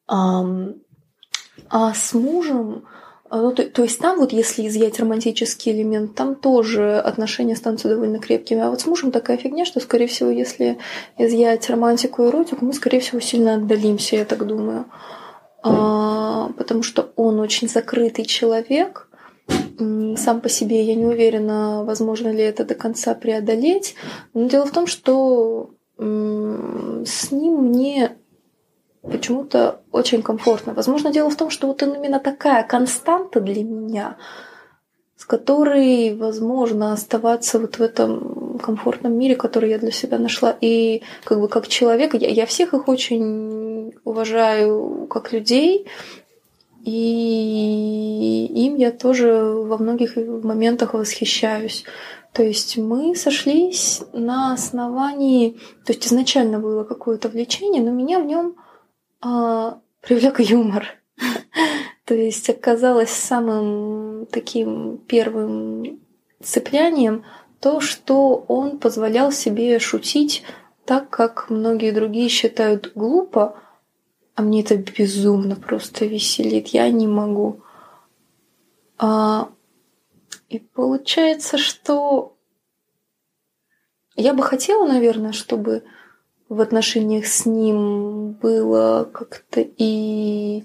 А, 0.08 0.44
с 1.70 2.14
мужем 2.14 2.84
ну, 3.30 3.52
то, 3.52 3.64
то 3.64 3.82
есть 3.82 3.98
там 3.98 4.18
вот 4.18 4.32
если 4.32 4.66
изъять 4.66 4.98
романтический 4.98 5.72
элемент, 5.72 6.14
там 6.14 6.34
тоже 6.34 6.98
отношения 6.98 7.56
станут 7.56 7.82
довольно 7.82 8.18
крепкими. 8.18 8.60
А 8.60 8.70
вот 8.70 8.80
с 8.80 8.86
мужем 8.86 9.10
такая 9.10 9.36
фигня, 9.36 9.64
что, 9.64 9.80
скорее 9.80 10.06
всего, 10.06 10.30
если 10.30 10.78
изъять 11.18 11.68
романтику 11.68 12.22
и 12.22 12.28
эротику, 12.28 12.64
мы, 12.64 12.72
скорее 12.72 13.00
всего, 13.00 13.20
сильно 13.20 13.54
отдалимся, 13.54 14.16
я 14.16 14.24
так 14.24 14.46
думаю. 14.46 14.86
А, 15.62 16.50
потому 16.56 16.82
что 16.82 17.12
он 17.16 17.40
очень 17.40 17.68
закрытый 17.68 18.24
человек. 18.24 19.08
Сам 20.16 20.40
по 20.40 20.48
себе 20.48 20.82
я 20.82 20.94
не 20.94 21.06
уверена, 21.06 21.84
возможно 21.84 22.28
ли 22.28 22.42
это 22.42 22.64
до 22.64 22.74
конца 22.74 23.14
преодолеть. 23.14 23.94
Но 24.34 24.48
дело 24.48 24.66
в 24.66 24.72
том, 24.72 24.86
что 24.86 25.70
с 25.98 27.32
ним 27.32 27.54
мне 27.64 28.17
почему-то 29.02 29.80
очень 29.92 30.22
комфортно. 30.22 30.74
Возможно, 30.74 31.12
дело 31.12 31.30
в 31.30 31.36
том, 31.36 31.50
что 31.50 31.66
вот 31.66 31.82
именно 31.82 32.20
такая 32.20 32.62
константа 32.64 33.40
для 33.40 33.62
меня, 33.62 34.16
с 35.16 35.24
которой 35.24 36.14
возможно 36.14 36.92
оставаться 36.92 37.58
вот 37.58 37.78
в 37.78 37.82
этом 37.82 38.58
комфортном 38.58 39.16
мире, 39.18 39.34
который 39.36 39.70
я 39.70 39.78
для 39.78 39.90
себя 39.90 40.18
нашла. 40.18 40.56
И 40.60 41.02
как 41.24 41.40
бы 41.40 41.48
как 41.48 41.68
человек, 41.68 42.14
я, 42.14 42.28
я 42.28 42.46
всех 42.46 42.74
их 42.74 42.88
очень 42.88 43.94
уважаю 44.04 45.06
как 45.08 45.32
людей, 45.32 45.86
и 46.84 48.46
им 48.54 48.76
я 48.76 48.92
тоже 48.92 49.42
во 49.42 49.78
многих 49.78 50.16
моментах 50.16 50.94
восхищаюсь. 50.94 51.84
То 52.32 52.42
есть 52.42 52.76
мы 52.76 53.16
сошлись 53.16 54.02
на 54.12 54.52
основании, 54.52 55.58
то 55.84 55.92
есть 55.92 56.06
изначально 56.06 56.58
было 56.58 56.84
какое-то 56.84 57.28
влечение, 57.28 57.82
но 57.82 57.90
меня 57.90 58.20
в 58.20 58.26
нем 58.26 58.54
а, 59.20 59.80
привлек 60.00 60.40
юмор. 60.40 60.86
То 62.04 62.14
есть 62.14 62.48
оказалось 62.48 63.10
самым 63.10 64.26
таким 64.26 64.98
первым 64.98 66.00
цеплянием 66.42 67.24
то, 67.60 67.80
что 67.80 68.44
он 68.48 68.78
позволял 68.78 69.32
себе 69.32 69.78
шутить 69.78 70.44
так, 70.84 71.10
как 71.10 71.50
многие 71.50 71.90
другие 71.90 72.28
считают 72.28 72.92
глупо, 72.94 73.60
а 74.34 74.42
мне 74.42 74.62
это 74.62 74.76
безумно 74.76 75.56
просто 75.56 76.06
веселит. 76.06 76.68
Я 76.68 76.88
не 76.90 77.06
могу. 77.08 77.62
А, 78.96 79.50
и 80.48 80.60
получается, 80.60 81.58
что 81.58 82.36
я 84.16 84.32
бы 84.32 84.42
хотела, 84.42 84.86
наверное, 84.86 85.32
чтобы 85.32 85.84
в 86.48 86.60
отношениях 86.60 87.26
с 87.26 87.46
ним 87.46 88.32
было 88.32 89.08
как-то 89.12 89.60
и 89.60 90.64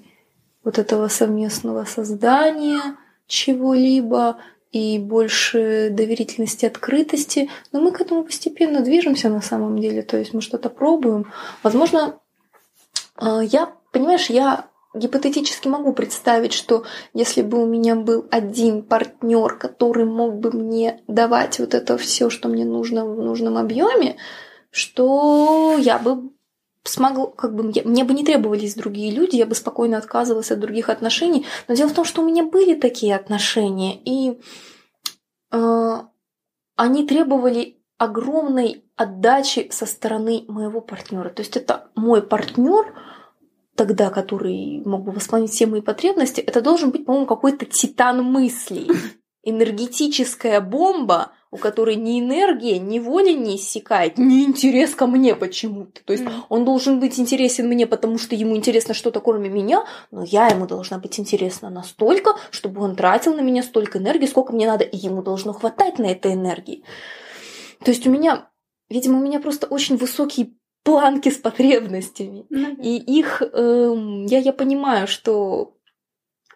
вот 0.64 0.80
этого 0.80 1.08
совместного 1.08 1.86
создания 1.86 2.98
чего-либо, 3.28 4.38
и 4.74 4.98
больше 4.98 5.90
доверительности, 5.92 6.66
открытости. 6.66 7.50
Но 7.72 7.80
мы 7.80 7.92
к 7.92 8.02
этому 8.02 8.24
постепенно 8.24 8.82
движемся 8.82 9.30
на 9.30 9.42
самом 9.42 9.80
деле. 9.80 10.02
То 10.02 10.18
есть 10.18 10.34
мы 10.34 10.42
что-то 10.42 10.70
пробуем. 10.70 11.28
Возможно, 11.62 12.18
а, 13.16 13.42
я, 13.42 13.72
понимаешь, 13.92 14.32
я 14.32 14.66
гипотетически 14.96 15.68
могу 15.68 15.94
представить, 15.94 16.54
что 16.54 16.84
если 17.14 17.44
бы 17.44 17.62
у 17.62 17.68
меня 17.68 17.96
был 17.96 18.26
один 18.32 18.82
партнер, 18.82 19.58
который 19.58 20.06
мог 20.06 20.40
бы 20.40 20.52
мне 20.52 21.02
давать 21.08 21.60
вот 21.60 21.76
это 21.76 21.98
все, 21.98 22.32
что 22.32 22.50
мне 22.50 22.66
нужно 22.66 23.06
в 23.06 23.22
нужном 23.22 23.58
объеме, 23.58 24.18
что 24.74 25.78
я 25.78 26.00
бы 26.00 26.32
смогла, 26.84 27.28
как 27.28 27.56
бы 27.56 27.64
мне, 27.64 27.84
мне 27.84 28.04
бы 28.04 28.14
не 28.14 28.26
требовались 28.26 28.74
другие 28.74 29.12
люди, 29.12 29.36
я 29.36 29.46
бы 29.46 29.54
спокойно 29.54 29.98
отказывалась 29.98 30.52
от 30.52 30.60
других 30.60 30.90
отношений. 30.90 31.46
Но 31.68 31.76
дело 31.76 31.90
в 31.90 31.94
том, 31.94 32.06
что 32.06 32.22
у 32.22 32.26
меня 32.26 32.44
были 32.44 32.74
такие 32.74 33.16
отношения, 33.16 33.96
и 34.04 34.42
э, 35.52 35.98
они 36.76 37.08
требовали 37.08 37.78
огромной 38.00 38.84
отдачи 38.96 39.70
со 39.72 39.86
стороны 39.86 40.44
моего 40.48 40.82
партнера. 40.82 41.30
То 41.30 41.44
есть 41.44 41.56
это 41.56 41.90
мой 41.96 42.24
партнер, 42.24 42.96
тогда, 43.76 44.10
который 44.10 44.82
мог 44.86 45.04
бы 45.04 45.12
восполнить 45.12 45.52
все 45.52 45.68
мои 45.68 45.82
потребности, 45.82 46.42
это 46.42 46.62
должен 46.62 46.90
быть, 46.90 47.06
по-моему, 47.06 47.28
какой-то 47.28 47.66
титан 47.66 48.24
мыслей, 48.24 48.90
энергетическая 49.44 50.62
бомба, 50.62 51.34
у 51.52 51.58
которой 51.58 51.96
ни 51.96 52.20
энергия, 52.20 52.80
ни 52.80 52.98
воля 52.98 53.34
не 53.34 53.58
иссякает, 53.58 54.18
ни 54.18 54.44
интерес 54.44 54.96
ко 54.96 55.06
мне 55.06 55.36
почему-то. 55.36 56.04
То 56.04 56.14
есть 56.14 56.26
mm. 56.26 56.32
он 56.50 56.66
должен 56.66 57.00
быть 57.00 57.20
интересен 57.20 57.68
мне, 57.68 57.86
потому 57.86 58.18
что 58.18 58.36
ему 58.36 58.56
интересно 58.56 58.94
что-то 58.94 59.20
кроме 59.20 59.50
меня, 59.50 59.86
но 60.10 60.24
я 60.24 60.48
ему 60.48 60.66
должна 60.66 60.98
быть 60.98 61.20
интересна 61.20 61.70
настолько, 61.70 62.36
чтобы 62.50 62.82
он 62.82 62.96
тратил 62.96 63.36
на 63.36 63.42
меня 63.42 63.62
столько 63.62 64.00
энергии, 64.00 64.26
сколько 64.26 64.54
мне 64.54 64.66
надо, 64.66 64.86
и 64.86 64.98
ему 64.98 65.22
должно 65.22 65.54
хватать 65.54 66.00
на 66.00 66.06
этой 66.06 66.34
энергии. 66.34 66.84
То 67.84 67.92
есть 67.92 68.08
у 68.08 68.10
меня, 68.10 68.50
видимо, 68.90 69.20
у 69.20 69.22
меня 69.22 69.40
просто 69.40 69.68
очень 69.68 69.98
высокие 69.98 70.54
планки 70.84 71.30
с 71.30 71.38
потребностями. 71.38 72.46
Mm-hmm. 72.50 72.82
И 72.82 73.20
их 73.20 73.42
эм, 73.42 74.26
я, 74.26 74.40
я 74.40 74.54
понимаю, 74.54 75.08
что 75.08 75.76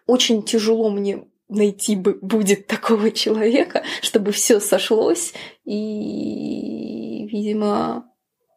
очень 0.06 0.42
тяжело 0.42 0.90
мне 0.90 1.24
найти 1.48 1.96
бы 1.96 2.18
будет 2.20 2.66
такого 2.66 3.10
человека, 3.12 3.82
чтобы 4.02 4.32
все 4.32 4.60
сошлось. 4.60 5.32
И, 5.64 7.28
видимо, 7.30 8.10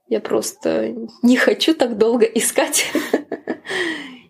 я 0.07 0.19
просто 0.19 0.95
не 1.23 1.37
хочу 1.37 1.73
так 1.73 1.97
долго 1.97 2.25
искать. 2.25 2.91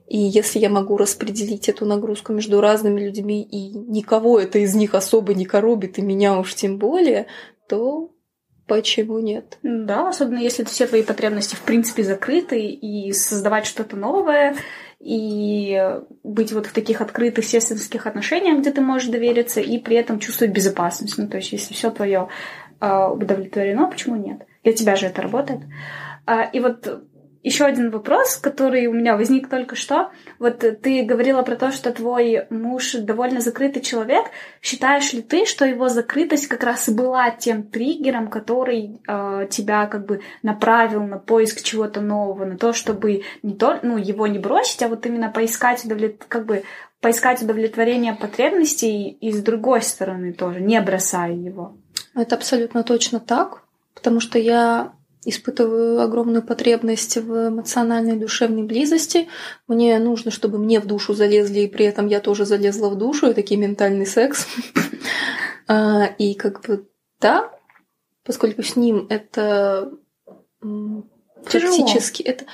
И 0.07 0.17
если 0.17 0.59
я 0.59 0.69
могу 0.69 0.97
распределить 0.97 1.69
эту 1.69 1.85
нагрузку 1.85 2.33
между 2.33 2.59
разными 2.59 2.99
людьми, 2.99 3.41
и 3.43 3.69
никого 3.73 4.41
это 4.41 4.59
из 4.59 4.75
них 4.75 4.93
особо 4.93 5.33
не 5.33 5.45
коробит, 5.45 5.97
и 5.97 6.01
меня 6.01 6.37
уж 6.37 6.53
тем 6.53 6.77
более, 6.77 7.27
то 7.69 8.11
почему 8.67 9.19
нет? 9.19 9.57
Да, 9.63 10.09
особенно 10.09 10.39
если 10.39 10.65
все 10.65 10.85
твои 10.85 11.03
потребности 11.03 11.55
в 11.55 11.61
принципе 11.61 12.03
закрыты, 12.03 12.59
и 12.59 13.13
создавать 13.13 13.65
что-то 13.65 13.95
новое, 13.95 14.57
и 15.03 15.99
быть 16.23 16.51
вот 16.51 16.67
в 16.67 16.73
таких 16.73 17.01
открытых 17.01 17.43
сестринских 17.45 18.05
отношениях, 18.05 18.59
где 18.59 18.71
ты 18.71 18.81
можешь 18.81 19.09
довериться, 19.09 19.59
и 19.59 19.79
при 19.79 19.95
этом 19.95 20.19
чувствовать 20.19 20.53
безопасность. 20.53 21.17
Ну, 21.17 21.27
то 21.27 21.37
есть, 21.37 21.51
если 21.51 21.73
все 21.73 21.89
твое 21.89 22.27
э, 22.79 23.07
удовлетворено, 23.07 23.87
почему 23.87 24.15
нет? 24.15 24.45
Для 24.63 24.73
тебя 24.73 24.95
же 24.95 25.07
это 25.07 25.21
работает. 25.21 25.61
А, 26.25 26.43
и 26.43 26.59
вот 26.59 27.03
еще 27.43 27.65
один 27.65 27.89
вопрос, 27.89 28.35
который 28.35 28.85
у 28.87 28.93
меня 28.93 29.15
возник 29.15 29.49
только 29.49 29.75
что. 29.75 30.11
Вот 30.37 30.59
ты 30.59 31.03
говорила 31.03 31.41
про 31.41 31.55
то, 31.55 31.71
что 31.71 31.91
твой 31.91 32.45
муж 32.49 32.93
довольно 32.93 33.41
закрытый 33.41 33.81
человек. 33.81 34.25
Считаешь 34.61 35.11
ли 35.13 35.21
ты, 35.21 35.45
что 35.45 35.65
его 35.65 35.89
закрытость 35.89 36.47
как 36.47 36.63
раз 36.63 36.87
и 36.87 36.93
была 36.93 37.31
тем 37.31 37.63
триггером, 37.63 38.29
который 38.29 39.01
э, 39.07 39.47
тебя 39.49 39.87
как 39.87 40.05
бы 40.05 40.21
направил 40.43 41.03
на 41.03 41.17
поиск 41.17 41.63
чего-то 41.63 42.01
нового, 42.01 42.45
на 42.45 42.57
то, 42.57 42.73
чтобы 42.73 43.23
не 43.41 43.53
то, 43.53 43.79
ну, 43.81 43.97
его 43.97 44.27
не 44.27 44.37
бросить, 44.37 44.83
а 44.83 44.87
вот 44.87 45.05
именно 45.05 45.29
поискать 45.29 45.83
удовлет... 45.83 46.23
как 46.27 46.45
бы 46.45 46.63
поискать 46.99 47.41
удовлетворение 47.41 48.13
потребностей 48.13 49.09
и 49.09 49.31
с 49.31 49.41
другой 49.41 49.81
стороны 49.81 50.33
тоже, 50.33 50.61
не 50.61 50.79
бросая 50.81 51.33
его? 51.33 51.73
Это 52.13 52.35
абсолютно 52.35 52.83
точно 52.83 53.19
так, 53.19 53.63
потому 53.95 54.19
что 54.19 54.37
я 54.37 54.93
испытываю 55.23 56.01
огромную 56.01 56.41
потребность 56.41 57.17
в 57.17 57.49
эмоциональной 57.49 58.17
душевной 58.17 58.63
близости. 58.63 59.27
Мне 59.67 59.97
нужно, 59.99 60.31
чтобы 60.31 60.57
мне 60.57 60.79
в 60.79 60.87
душу 60.87 61.13
залезли, 61.13 61.61
и 61.61 61.67
при 61.67 61.85
этом 61.85 62.07
я 62.07 62.19
тоже 62.19 62.45
залезла 62.45 62.89
в 62.89 62.97
душу, 62.97 63.29
и 63.29 63.33
такой 63.33 63.57
ментальный 63.57 64.05
секс. 64.05 64.47
А, 65.67 66.05
и 66.17 66.33
как 66.33 66.65
бы 66.65 66.89
да, 67.21 67.49
поскольку 68.25 68.61
с 68.61 68.75
ним 68.75 69.07
это 69.09 69.93
практически 71.45 72.23
это 72.23 72.45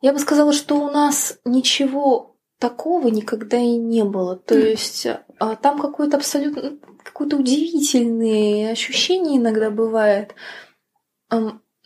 Я 0.00 0.12
бы 0.12 0.18
сказала, 0.18 0.52
что 0.52 0.76
у 0.80 0.90
нас 0.90 1.38
ничего 1.44 2.36
такого 2.58 3.08
никогда 3.08 3.56
и 3.56 3.76
не 3.76 4.04
было. 4.04 4.36
То 4.36 4.58
есть 4.58 5.06
а, 5.38 5.56
там 5.56 5.78
какое-то 5.78 6.16
абсолютно 6.16 6.78
какое-то 7.02 7.36
удивительное 7.36 8.72
ощущение 8.72 9.38
иногда 9.38 9.70
бывает. 9.70 10.34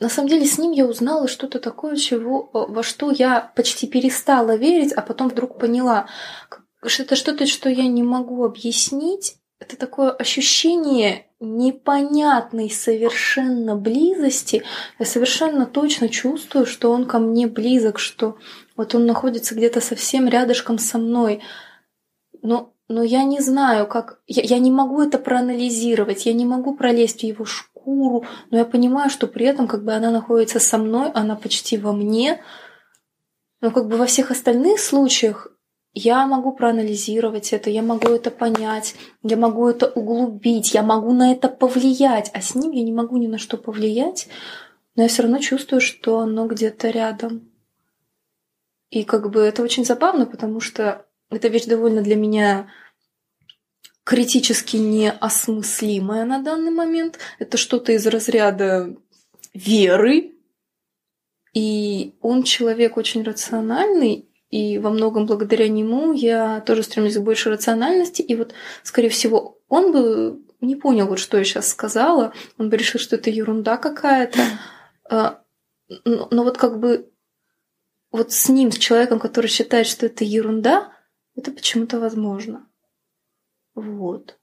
На 0.00 0.08
самом 0.08 0.28
деле 0.28 0.46
с 0.46 0.58
ним 0.58 0.72
я 0.72 0.86
узнала 0.86 1.26
что-то 1.26 1.58
такое, 1.58 1.96
чего, 1.96 2.50
во 2.52 2.82
что 2.82 3.10
я 3.10 3.52
почти 3.56 3.88
перестала 3.88 4.54
верить, 4.56 4.92
а 4.92 5.02
потом 5.02 5.28
вдруг 5.28 5.58
поняла, 5.58 6.06
что 6.86 7.02
это 7.02 7.16
что-то, 7.16 7.46
что 7.46 7.68
я 7.68 7.86
не 7.88 8.02
могу 8.02 8.44
объяснить. 8.44 9.36
Это 9.58 9.76
такое 9.76 10.10
ощущение 10.12 11.26
непонятной 11.40 12.70
совершенно 12.70 13.74
близости. 13.74 14.62
Я 15.00 15.06
совершенно 15.06 15.66
точно 15.66 16.08
чувствую, 16.08 16.64
что 16.64 16.92
он 16.92 17.06
ко 17.06 17.18
мне 17.18 17.48
близок, 17.48 17.98
что 17.98 18.38
вот 18.76 18.94
он 18.94 19.04
находится 19.04 19.56
где-то 19.56 19.80
совсем 19.80 20.28
рядышком 20.28 20.78
со 20.78 20.98
мной. 20.98 21.42
Но 22.40 22.72
но 22.88 23.02
я 23.02 23.24
не 23.24 23.40
знаю, 23.40 23.86
как... 23.86 24.20
Я, 24.26 24.42
я 24.42 24.58
не 24.58 24.70
могу 24.70 25.02
это 25.02 25.18
проанализировать, 25.18 26.24
я 26.24 26.32
не 26.32 26.46
могу 26.46 26.74
пролезть 26.74 27.20
в 27.20 27.24
его 27.24 27.44
шкуру, 27.44 27.77
но 28.50 28.58
я 28.58 28.64
понимаю, 28.64 29.10
что 29.10 29.26
при 29.26 29.46
этом 29.46 29.66
как 29.66 29.84
бы 29.84 29.92
она 29.92 30.10
находится 30.10 30.60
со 30.60 30.78
мной, 30.78 31.10
она 31.12 31.36
почти 31.36 31.78
во 31.78 31.92
мне. 31.92 32.42
Но 33.60 33.70
как 33.70 33.88
бы 33.88 33.96
во 33.96 34.06
всех 34.06 34.30
остальных 34.30 34.78
случаях 34.78 35.48
я 35.94 36.26
могу 36.26 36.52
проанализировать 36.52 37.52
это, 37.52 37.70
я 37.70 37.82
могу 37.82 38.08
это 38.08 38.30
понять, 38.30 38.94
я 39.22 39.36
могу 39.36 39.68
это 39.68 39.86
углубить, 39.86 40.74
я 40.74 40.82
могу 40.82 41.12
на 41.12 41.32
это 41.32 41.48
повлиять, 41.48 42.30
а 42.34 42.40
с 42.40 42.54
ним 42.54 42.70
я 42.72 42.82
не 42.82 42.92
могу 42.92 43.16
ни 43.16 43.26
на 43.26 43.38
что 43.38 43.56
повлиять, 43.56 44.28
но 44.94 45.02
я 45.02 45.08
все 45.08 45.22
равно 45.22 45.38
чувствую, 45.38 45.80
что 45.80 46.20
оно 46.20 46.46
где-то 46.46 46.90
рядом. 46.90 47.50
И 48.90 49.04
как 49.04 49.30
бы 49.30 49.40
это 49.40 49.62
очень 49.62 49.84
забавно, 49.84 50.26
потому 50.26 50.60
что 50.60 51.06
эта 51.30 51.48
вещь 51.48 51.66
довольно 51.66 52.00
для 52.02 52.16
меня 52.16 52.68
критически 54.08 54.78
неосмыслимая 54.78 56.24
на 56.24 56.42
данный 56.42 56.70
момент. 56.70 57.18
Это 57.38 57.58
что-то 57.58 57.92
из 57.92 58.06
разряда 58.06 58.96
веры. 59.52 60.32
И 61.52 62.14
он 62.22 62.42
человек 62.42 62.96
очень 62.96 63.22
рациональный, 63.22 64.26
и 64.48 64.78
во 64.78 64.88
многом 64.88 65.26
благодаря 65.26 65.68
нему 65.68 66.14
я 66.14 66.62
тоже 66.62 66.84
стремлюсь 66.84 67.16
к 67.16 67.22
большей 67.22 67.52
рациональности. 67.52 68.22
И 68.22 68.34
вот, 68.34 68.54
скорее 68.82 69.10
всего, 69.10 69.58
он 69.68 69.92
бы 69.92 70.42
не 70.62 70.76
понял, 70.76 71.06
вот 71.06 71.18
что 71.18 71.36
я 71.36 71.44
сейчас 71.44 71.68
сказала. 71.68 72.32
Он 72.56 72.70
бы 72.70 72.78
решил, 72.78 72.98
что 72.98 73.16
это 73.16 73.28
ерунда 73.28 73.76
какая-то. 73.76 74.40
А, 75.10 75.42
но 76.04 76.44
вот 76.44 76.56
как 76.56 76.80
бы 76.80 77.10
вот 78.10 78.32
с 78.32 78.48
ним, 78.48 78.72
с 78.72 78.78
человеком, 78.78 79.18
который 79.18 79.48
считает, 79.48 79.86
что 79.86 80.06
это 80.06 80.24
ерунда, 80.24 80.94
это 81.36 81.52
почему-то 81.52 82.00
возможно. 82.00 82.67
Вот. 83.78 84.36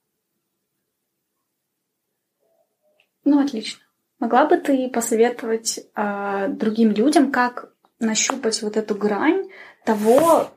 Ну, 3.26 3.43
отлично. 3.43 3.82
Могла 4.19 4.45
бы 4.45 4.58
ты 4.58 4.89
посоветовать 4.89 5.80
э, 5.95 6.48
другим 6.50 6.91
людям, 6.91 7.32
как 7.32 7.74
нащупать 8.00 8.62
вот 8.62 8.78
эту 8.78 8.95
грань 8.95 9.50
того, 9.84 10.52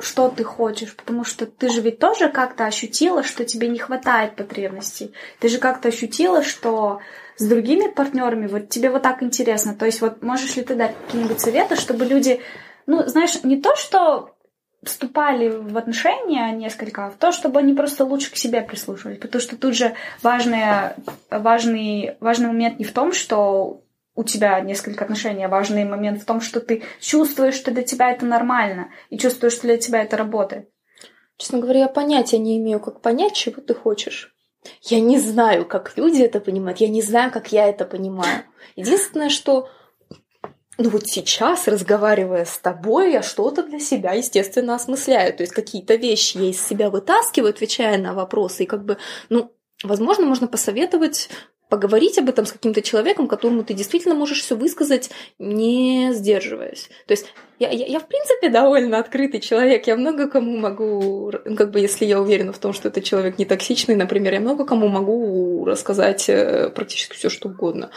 что 0.00 0.30
ты 0.30 0.42
хочешь, 0.42 0.96
потому 0.96 1.22
что 1.22 1.46
ты 1.46 1.68
же 1.68 1.80
ведь 1.80 2.00
тоже 2.00 2.28
как-то 2.28 2.66
ощутила, 2.66 3.22
что 3.22 3.44
тебе 3.44 3.68
не 3.68 3.78
хватает 3.78 4.34
потребностей. 4.34 5.12
Ты 5.38 5.48
же 5.48 5.58
как-то 5.58 5.88
ощутила, 5.88 6.42
что 6.42 7.00
с 7.36 7.46
другими 7.46 7.88
партнерами 7.88 8.48
вот 8.48 8.68
тебе 8.68 8.90
вот 8.90 9.02
так 9.02 9.22
интересно. 9.22 9.74
То 9.74 9.86
есть 9.86 10.00
вот 10.00 10.22
можешь 10.22 10.56
ли 10.56 10.64
ты 10.64 10.74
дать 10.74 10.96
какие-нибудь 11.06 11.40
советы, 11.40 11.76
чтобы 11.76 12.04
люди, 12.04 12.40
ну, 12.86 13.06
знаешь, 13.06 13.44
не 13.44 13.60
то, 13.60 13.76
что 13.76 14.34
вступали 14.82 15.48
в 15.48 15.76
отношения 15.76 16.52
несколько, 16.52 17.10
в 17.10 17.16
то, 17.16 17.32
чтобы 17.32 17.58
они 17.60 17.74
просто 17.74 18.04
лучше 18.04 18.30
к 18.30 18.36
себе 18.36 18.60
прислушивались. 18.62 19.18
Потому 19.18 19.42
что 19.42 19.56
тут 19.56 19.74
же 19.74 19.94
важный, 20.22 20.94
важный, 21.30 22.16
важный 22.20 22.48
момент 22.48 22.78
не 22.78 22.84
в 22.84 22.92
том, 22.92 23.12
что 23.12 23.82
у 24.14 24.24
тебя 24.24 24.60
несколько 24.60 25.04
отношений, 25.04 25.44
а 25.44 25.48
важный 25.48 25.84
момент 25.84 26.20
в 26.20 26.24
том, 26.24 26.40
что 26.40 26.60
ты 26.60 26.82
чувствуешь, 27.00 27.54
что 27.54 27.70
для 27.70 27.82
тебя 27.82 28.10
это 28.10 28.26
нормально, 28.26 28.88
и 29.10 29.18
чувствуешь, 29.18 29.54
что 29.54 29.68
для 29.68 29.76
тебя 29.76 30.02
это 30.02 30.16
работает. 30.16 30.68
Честно 31.36 31.60
говоря, 31.60 31.80
я 31.80 31.88
понятия 31.88 32.38
не 32.38 32.58
имею, 32.58 32.80
как 32.80 33.00
понять, 33.00 33.34
чего 33.34 33.62
ты 33.62 33.74
хочешь. 33.74 34.34
Я 34.82 35.00
не 35.00 35.20
знаю, 35.20 35.64
как 35.64 35.96
люди 35.96 36.22
это 36.22 36.40
понимают, 36.40 36.80
я 36.80 36.88
не 36.88 37.00
знаю, 37.00 37.30
как 37.30 37.52
я 37.52 37.68
это 37.68 37.84
понимаю. 37.84 38.42
Единственное, 38.74 39.28
что 39.28 39.70
ну 40.78 40.90
вот 40.90 41.08
сейчас, 41.08 41.66
разговаривая 41.66 42.44
с 42.44 42.56
тобой, 42.56 43.12
я 43.12 43.22
что-то 43.22 43.64
для 43.64 43.80
себя, 43.80 44.12
естественно, 44.12 44.76
осмысляю. 44.76 45.34
То 45.34 45.42
есть 45.42 45.52
какие-то 45.52 45.96
вещи 45.96 46.38
я 46.38 46.50
из 46.50 46.64
себя 46.64 46.88
вытаскиваю, 46.88 47.50
отвечая 47.50 47.98
на 47.98 48.14
вопросы. 48.14 48.62
И 48.62 48.66
как 48.66 48.84
бы, 48.84 48.96
ну, 49.28 49.52
возможно, 49.82 50.24
можно 50.24 50.46
посоветовать 50.46 51.30
поговорить 51.68 52.18
об 52.18 52.28
этом 52.28 52.46
с 52.46 52.52
каким-то 52.52 52.82
человеком, 52.82 53.28
которому 53.28 53.64
ты 53.64 53.74
действительно 53.74 54.14
можешь 54.14 54.40
все 54.40 54.56
высказать, 54.56 55.10
не 55.38 56.10
сдерживаясь. 56.12 56.88
То 57.06 57.12
есть 57.12 57.26
я, 57.58 57.70
я, 57.70 57.86
я, 57.86 57.98
в 57.98 58.06
принципе, 58.06 58.50
довольно 58.50 58.98
открытый 58.98 59.40
человек. 59.40 59.86
Я 59.86 59.96
много 59.96 60.28
кому 60.28 60.56
могу, 60.56 61.32
ну, 61.44 61.56
как 61.56 61.70
бы, 61.72 61.80
если 61.80 62.04
я 62.04 62.20
уверена 62.20 62.52
в 62.52 62.58
том, 62.58 62.72
что 62.72 62.88
этот 62.88 63.02
человек 63.04 63.38
не 63.38 63.44
токсичный, 63.44 63.96
например, 63.96 64.32
я 64.34 64.40
много 64.40 64.64
кому 64.64 64.88
могу 64.88 65.64
рассказать 65.64 66.28
э, 66.28 66.70
практически 66.70 67.16
все, 67.16 67.28
что 67.28 67.48
угодно. 67.48 67.90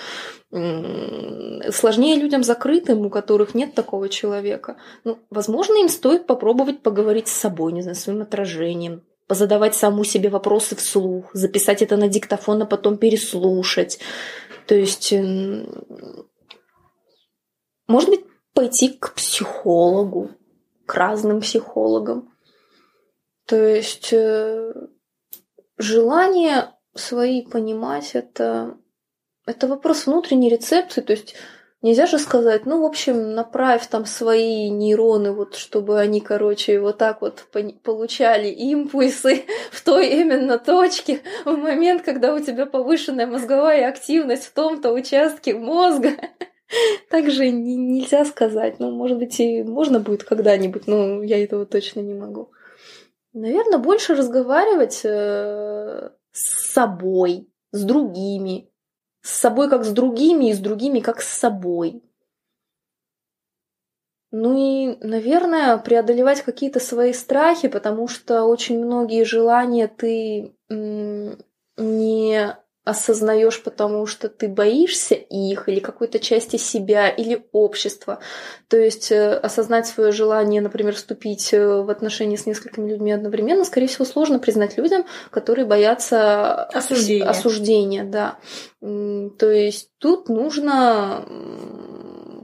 Сложнее 0.52 2.18
людям 2.18 2.44
закрытым, 2.44 3.06
у 3.06 3.10
которых 3.10 3.54
нет 3.54 3.74
такого 3.74 4.10
человека. 4.10 4.78
Ну, 5.04 5.20
возможно, 5.30 5.80
им 5.80 5.90
стоит 5.90 6.26
попробовать 6.26 6.82
поговорить 6.82 7.28
с 7.28 7.34
собой, 7.34 7.72
не 7.72 7.84
знаю, 7.84 7.96
своим 7.96 8.22
отражением, 8.22 9.04
позадавать 9.32 9.76
саму 9.76 10.04
себе 10.04 10.28
вопросы 10.28 10.76
вслух, 10.76 11.30
записать 11.34 11.82
это 11.82 11.96
на 11.96 12.10
диктофон, 12.10 12.64
а 12.64 12.66
потом 12.66 12.98
переслушать. 12.98 13.98
То 14.68 14.76
есть, 14.76 15.14
может 17.88 18.10
быть, 18.10 18.26
пойти 18.54 18.90
к 18.90 19.14
психологу, 19.14 20.32
к 20.86 20.94
разным 20.96 21.40
психологам. 21.40 22.30
То 23.46 23.56
есть 23.56 24.12
э, 24.12 24.74
желание 25.78 26.74
свои 26.94 27.42
понимать 27.42 28.12
это, 28.16 28.78
это 29.46 29.68
вопрос 29.70 30.08
внутренней 30.08 30.50
рецепции. 30.50 31.00
То 31.00 31.14
есть 31.14 31.36
Нельзя 31.82 32.06
же 32.06 32.20
сказать, 32.20 32.68
ну, 32.68 32.82
в 32.82 32.86
общем, 32.86 33.34
направь 33.34 33.88
там 33.88 34.06
свои 34.06 34.70
нейроны, 34.70 35.32
вот, 35.32 35.56
чтобы 35.56 36.00
они, 36.00 36.22
короче, 36.22 36.80
вот 36.80 37.00
так 37.00 37.22
вот 37.22 37.48
получали 37.84 38.50
импульсы 38.50 39.46
в 39.72 39.84
той 39.84 40.10
именно 40.10 40.60
точке 40.60 41.22
в 41.44 41.56
момент, 41.56 42.04
когда 42.04 42.36
у 42.36 42.40
тебя 42.40 42.68
повышенная 42.68 43.26
мозговая 43.26 43.90
активность 43.90 44.46
в 44.46 44.54
том-то 44.54 44.92
участке 44.92 45.56
мозга. 45.56 46.12
Так 47.10 47.30
же 47.30 47.50
нельзя 47.50 48.24
сказать. 48.24 48.80
Ну, 48.80 48.92
может 48.92 49.18
быть, 49.18 49.38
и 49.42 49.62
можно 49.62 50.00
будет 50.00 50.24
когда-нибудь, 50.24 50.88
но 50.88 51.22
я 51.22 51.44
этого 51.44 51.66
точно 51.66 52.00
не 52.00 52.14
могу. 52.14 52.54
Наверное, 53.34 53.78
больше 53.78 54.16
разговаривать 54.16 55.02
э, 55.04 56.12
с 56.32 56.72
собой, 56.72 57.50
с 57.74 57.84
другими, 57.84 58.71
с 59.22 59.32
собой 59.32 59.70
как 59.70 59.86
с 59.86 59.92
другими 59.92 60.50
и 60.50 60.54
с 60.54 60.60
другими 60.60 61.00
как 61.00 61.22
с 61.22 61.28
собой. 61.28 62.04
Ну 64.32 64.56
и, 64.58 64.98
наверное, 65.06 65.78
преодолевать 65.78 66.42
какие-то 66.42 66.80
свои 66.80 67.12
страхи, 67.12 67.68
потому 67.68 68.08
что 68.08 68.46
очень 68.46 68.84
многие 68.84 69.26
желания 69.26 69.90
ты 69.90 70.56
не 71.78 72.58
осознаешь, 72.84 73.62
потому 73.62 74.08
что 74.08 74.28
ты 74.28 74.48
боишься 74.48 75.14
их 75.14 75.70
или 75.70 75.80
какой-то 75.80 76.18
части 76.18 76.58
себя 76.58 77.10
или 77.10 77.46
общества. 77.52 78.20
То 78.70 78.78
есть 78.78 79.12
э, 79.12 79.34
осознать 79.34 79.86
свое 79.86 80.12
желание, 80.12 80.62
например, 80.62 80.96
вступить 80.96 81.54
э, 81.54 81.82
в 81.82 81.90
отношения 81.92 82.38
с 82.38 82.48
несколькими 82.48 82.90
людьми 82.90 83.12
одновременно, 83.12 83.66
скорее 83.66 83.88
всего, 83.88 84.06
сложно 84.06 84.40
признать 84.40 84.78
людям, 84.78 85.06
которые 85.30 85.66
боятся 85.66 86.64
осуждения. 86.64 87.26
осуждения 87.26 88.04
да. 88.04 88.40
То 88.82 89.52
есть 89.52 89.92
тут 90.00 90.28
нужно 90.28 91.24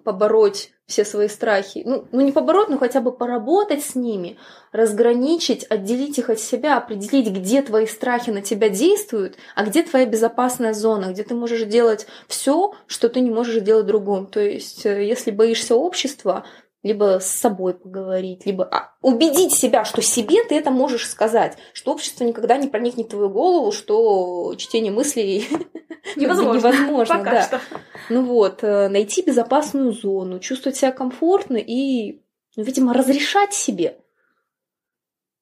побороть 0.04 0.72
все 0.88 1.04
свои 1.04 1.28
страхи. 1.28 1.84
Ну, 1.86 2.08
ну, 2.14 2.22
не 2.22 2.32
побороть, 2.32 2.70
но 2.70 2.78
хотя 2.78 3.02
бы 3.02 3.12
поработать 3.12 3.84
с 3.84 3.94
ними, 3.94 4.38
разграничить, 4.72 5.66
отделить 5.70 6.18
их 6.18 6.30
от 6.30 6.40
себя, 6.40 6.78
определить, 6.78 7.30
где 7.30 7.62
твои 7.62 7.86
страхи 7.86 8.30
на 8.30 8.42
тебя 8.42 8.70
действуют, 8.70 9.36
а 9.54 9.66
где 9.66 9.84
твоя 9.84 10.06
безопасная 10.06 10.74
зона, 10.74 11.12
где 11.12 11.24
ты 11.24 11.36
можешь 11.36 11.64
делать 11.64 12.08
все, 12.30 12.74
что 12.88 13.10
ты 13.10 13.20
не 13.20 13.30
можешь 13.30 13.62
делать 13.62 13.86
другом. 13.86 14.28
То 14.28 14.40
есть, 14.40 14.86
э, 14.86 15.06
если 15.06 15.32
боишься 15.32 15.76
общества, 15.76 16.46
либо 16.88 17.20
с 17.20 17.28
собой 17.28 17.74
поговорить, 17.74 18.46
либо 18.46 18.64
а, 18.66 18.94
убедить 19.02 19.54
себя, 19.54 19.84
что 19.84 20.02
себе 20.02 20.44
ты 20.46 20.56
это 20.56 20.72
можешь 20.72 21.08
сказать, 21.08 21.58
что 21.74 21.92
общество 21.92 22.24
никогда 22.24 22.58
не 22.58 22.68
проникнет 22.68 23.08
в 23.08 23.10
твою 23.10 23.30
голову, 23.30 23.72
что 23.72 24.56
чтение 24.58 24.92
мыслей 24.92 25.48
невозможно. 26.16 26.70
невозможно 26.70 27.18
Пока 27.18 27.32
да. 27.32 27.44
что. 27.44 27.62
Ну 28.10 28.24
вот, 28.24 28.64
э, 28.64 28.88
найти 28.88 29.22
безопасную 29.22 29.92
зону, 29.92 30.40
чувствовать 30.40 30.78
себя 30.78 30.92
комфортно 30.92 31.58
и, 31.58 32.22
видимо, 32.56 32.94
разрешать 32.94 33.54
себе. 33.54 34.00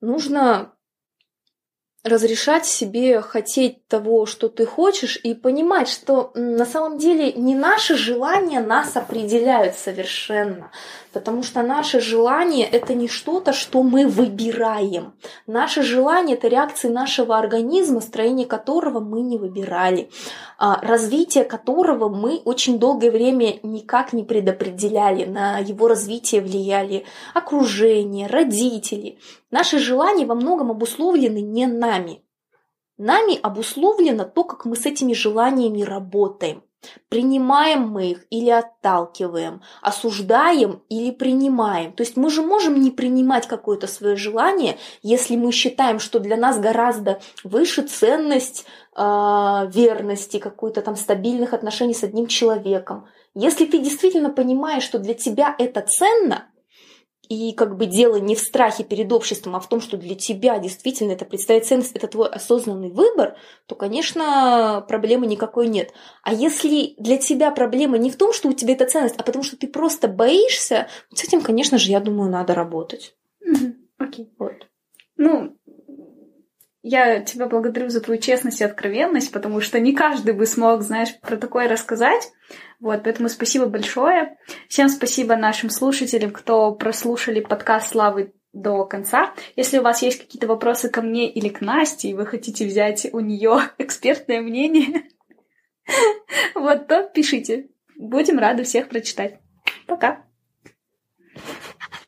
Нужно 0.01 0.74
разрешать 2.05 2.67
себе 2.67 3.19
хотеть 3.19 3.87
того, 3.87 4.27
что 4.27 4.47
ты 4.47 4.65
хочешь, 4.65 5.19
и 5.23 5.33
понимать, 5.33 5.89
что 5.89 6.31
на 6.35 6.65
самом 6.65 6.99
деле 6.99 7.33
не 7.33 7.55
наши 7.55 7.97
желания 7.97 8.61
нас 8.61 8.95
определяют 8.95 9.75
совершенно, 9.75 10.69
потому 11.13 11.41
что 11.41 11.63
наши 11.63 11.99
желания 11.99 12.67
это 12.67 12.93
не 12.93 13.07
что-то, 13.07 13.53
что 13.53 13.81
мы 13.81 14.05
выбираем. 14.05 15.13
Наши 15.47 15.81
желания 15.81 16.35
это 16.35 16.47
реакции 16.47 16.89
нашего 16.89 17.39
организма, 17.39 18.01
строение 18.01 18.45
которого 18.45 18.99
мы 18.99 19.21
не 19.21 19.39
выбирали, 19.39 20.11
а, 20.59 20.79
развитие 20.83 21.43
которого 21.43 22.07
мы 22.07 22.37
очень 22.45 22.77
долгое 22.77 23.09
время 23.09 23.59
никак 23.63 24.13
не 24.13 24.23
предопределяли, 24.23 25.25
на 25.25 25.57
его 25.57 25.87
развитие 25.87 26.41
влияли 26.41 27.05
окружение, 27.33 28.27
родители. 28.27 29.17
Наши 29.55 29.79
желания 29.79 30.25
во 30.25 30.35
многом 30.35 30.69
обусловлены 30.71 31.39
не 31.39 31.65
нами. 31.65 32.21
Нами 32.97 33.39
обусловлено 33.41 34.25
то, 34.25 34.43
как 34.43 34.65
мы 34.65 34.75
с 34.75 34.85
этими 34.85 35.13
желаниями 35.13 35.81
работаем. 35.81 36.61
Принимаем 37.07 37.87
мы 37.87 38.11
их 38.11 38.25
или 38.29 38.49
отталкиваем, 38.49 39.61
осуждаем 39.81 40.81
или 40.89 41.09
принимаем. 41.11 41.93
То 41.93 42.03
есть 42.03 42.17
мы 42.17 42.29
же 42.29 42.41
можем 42.41 42.81
не 42.81 42.91
принимать 42.91 43.47
какое-то 43.47 43.87
свое 43.87 44.17
желание, 44.17 44.77
если 45.01 45.37
мы 45.37 45.53
считаем, 45.53 45.99
что 45.99 46.19
для 46.19 46.35
нас 46.35 46.59
гораздо 46.59 47.21
выше 47.45 47.83
ценность 47.83 48.65
э, 48.93 49.69
верности, 49.73 50.37
какой-то 50.37 50.81
там 50.81 50.97
стабильных 50.97 51.53
отношений 51.53 51.93
с 51.93 52.03
одним 52.03 52.27
человеком. 52.27 53.07
Если 53.33 53.65
ты 53.65 53.79
действительно 53.79 54.31
понимаешь, 54.31 54.83
что 54.83 54.99
для 54.99 55.13
тебя 55.13 55.55
это 55.57 55.79
ценно, 55.79 56.49
и 57.29 57.53
как 57.53 57.77
бы 57.77 57.85
дело 57.85 58.17
не 58.17 58.35
в 58.35 58.39
страхе 58.39 58.83
перед 58.83 59.11
обществом, 59.11 59.55
а 59.55 59.59
в 59.59 59.67
том, 59.67 59.81
что 59.81 59.97
для 59.97 60.15
тебя 60.15 60.59
действительно 60.59 61.11
это 61.11 61.25
представляет 61.25 61.65
ценность, 61.65 61.95
это 61.95 62.07
твой 62.07 62.29
осознанный 62.29 62.89
выбор, 62.89 63.35
то, 63.65 63.75
конечно, 63.75 64.85
проблемы 64.87 65.27
никакой 65.27 65.67
нет. 65.67 65.91
А 66.23 66.33
если 66.33 66.95
для 66.97 67.17
тебя 67.17 67.51
проблема 67.51 67.97
не 67.97 68.11
в 68.11 68.17
том, 68.17 68.33
что 68.33 68.49
у 68.49 68.53
тебя 68.53 68.73
это 68.73 68.85
ценность, 68.85 69.15
а 69.17 69.23
потому 69.23 69.43
что 69.43 69.57
ты 69.57 69.67
просто 69.67 70.07
боишься, 70.07 70.87
с 71.13 71.23
этим, 71.23 71.41
конечно 71.41 71.77
же, 71.77 71.91
я 71.91 71.99
думаю, 71.99 72.29
надо 72.29 72.53
работать. 72.53 73.15
Окей. 73.97 74.29
Вот. 74.37 74.67
Ну, 75.17 75.55
я 76.87 77.19
тебя 77.19 77.47
благодарю 77.47 77.89
за 77.89 77.99
твою 77.99 78.21
честность 78.21 78.61
и 78.61 78.63
откровенность, 78.63 79.31
потому 79.31 79.59
что 79.59 79.79
не 79.79 79.95
каждый 79.95 80.35
бы 80.35 80.45
смог, 80.45 80.83
знаешь, 80.83 81.19
про 81.19 81.35
такое 81.35 81.67
рассказать. 81.67 82.31
Вот, 82.79 83.01
поэтому 83.03 83.27
спасибо 83.27 83.65
большое. 83.65 84.37
Всем 84.69 84.89
спасибо 84.89 85.35
нашим 85.35 85.71
слушателям, 85.71 86.29
кто 86.29 86.71
прослушали 86.73 87.39
подкаст 87.39 87.89
Славы 87.89 88.35
до 88.53 88.85
конца. 88.85 89.33
Если 89.55 89.79
у 89.79 89.81
вас 89.81 90.03
есть 90.03 90.21
какие-то 90.21 90.45
вопросы 90.45 90.89
ко 90.89 91.01
мне 91.01 91.27
или 91.27 91.49
к 91.49 91.59
Насте, 91.59 92.09
и 92.09 92.13
вы 92.13 92.27
хотите 92.27 92.67
взять 92.67 93.07
у 93.11 93.19
нее 93.19 93.61
экспертное 93.79 94.41
мнение, 94.41 95.05
вот, 96.53 96.87
то 96.87 97.09
пишите. 97.11 97.67
Будем 97.97 98.37
рады 98.37 98.63
всех 98.63 98.89
прочитать. 98.89 99.39
Пока! 99.87 100.24